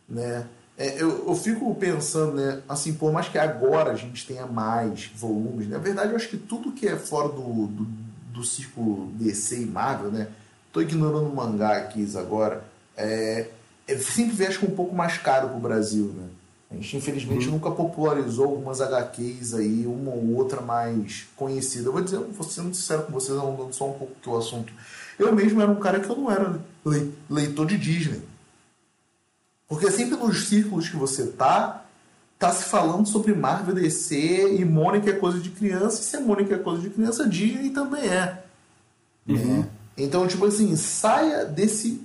[0.09, 0.47] né?
[0.77, 5.11] É, eu, eu, fico pensando, né, assim, por mais que agora a gente tenha mais
[5.15, 5.77] volumes, né?
[5.77, 7.87] na verdade eu acho que tudo que é fora do, do,
[8.33, 10.29] do círculo DC e Marvel, né,
[10.71, 12.63] tô ignorando o mangá aqui agora,
[12.95, 13.49] é,
[13.87, 16.29] é sempre vejo um pouco mais caro pro Brasil, né?
[16.71, 17.55] A gente, infelizmente, uhum.
[17.55, 21.89] nunca popularizou algumas HQs aí, uma ou outra mais conhecida.
[21.89, 24.71] Eu vou dizer, vou muito sincero com vocês, alongando só um pouco que o assunto.
[25.19, 26.59] Eu mesmo era um cara que eu não era
[27.29, 28.21] leitor de Disney.
[29.71, 31.85] Porque sempre nos círculos que você tá,
[32.37, 36.19] tá se falando sobre Marvel, DC e Mônica é coisa de criança, e se a
[36.19, 38.43] Mônica é coisa de criança, Disney também é.
[39.25, 39.65] Uhum.
[39.95, 42.01] Então, tipo assim, saia desse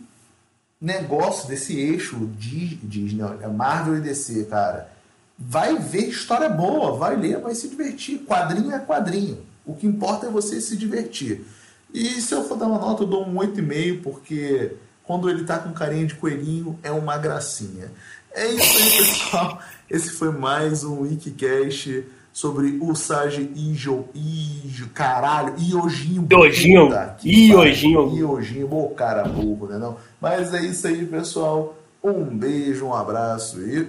[0.81, 4.89] negócio desse eixo Disney, é Marvel e DC, cara.
[5.37, 8.21] Vai ver história boa, vai ler, vai se divertir.
[8.21, 9.41] Quadrinho é quadrinho.
[9.67, 11.45] O que importa é você se divertir.
[11.93, 15.59] E se eu for dar uma nota, eu dou um 8,5, porque quando ele tá
[15.59, 17.90] com carinha de coelhinho, é uma gracinha.
[18.34, 19.59] É isso aí, pessoal.
[19.88, 26.26] Esse foi mais um Wikicast sobre o Sage Ijo, Ijo, caralho, Iojinho.
[26.30, 26.90] Iojinho,
[27.24, 28.16] Iojinho.
[28.16, 29.96] Iojinho, bom cara burro, né não?
[30.20, 31.74] Mas é isso aí, pessoal.
[32.02, 33.88] Um beijo, um abraço e...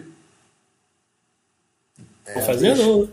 [2.25, 3.09] É, Vou fazer não.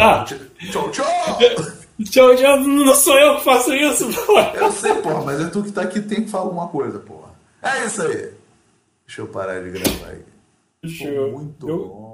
[0.00, 0.24] ah.
[0.24, 1.04] Tchau, tchau.
[2.04, 2.60] Tchau, tchau.
[2.60, 4.38] Não sou eu que faço isso, pô.
[4.38, 7.25] Eu sei, porra, mas é tu que tá aqui tem que falar alguma coisa, porra.
[7.66, 8.32] É isso aí.
[9.06, 10.24] Deixa eu parar de gravar aí.
[10.88, 11.32] Show.
[11.32, 11.78] Muito eu...
[11.78, 12.05] bom.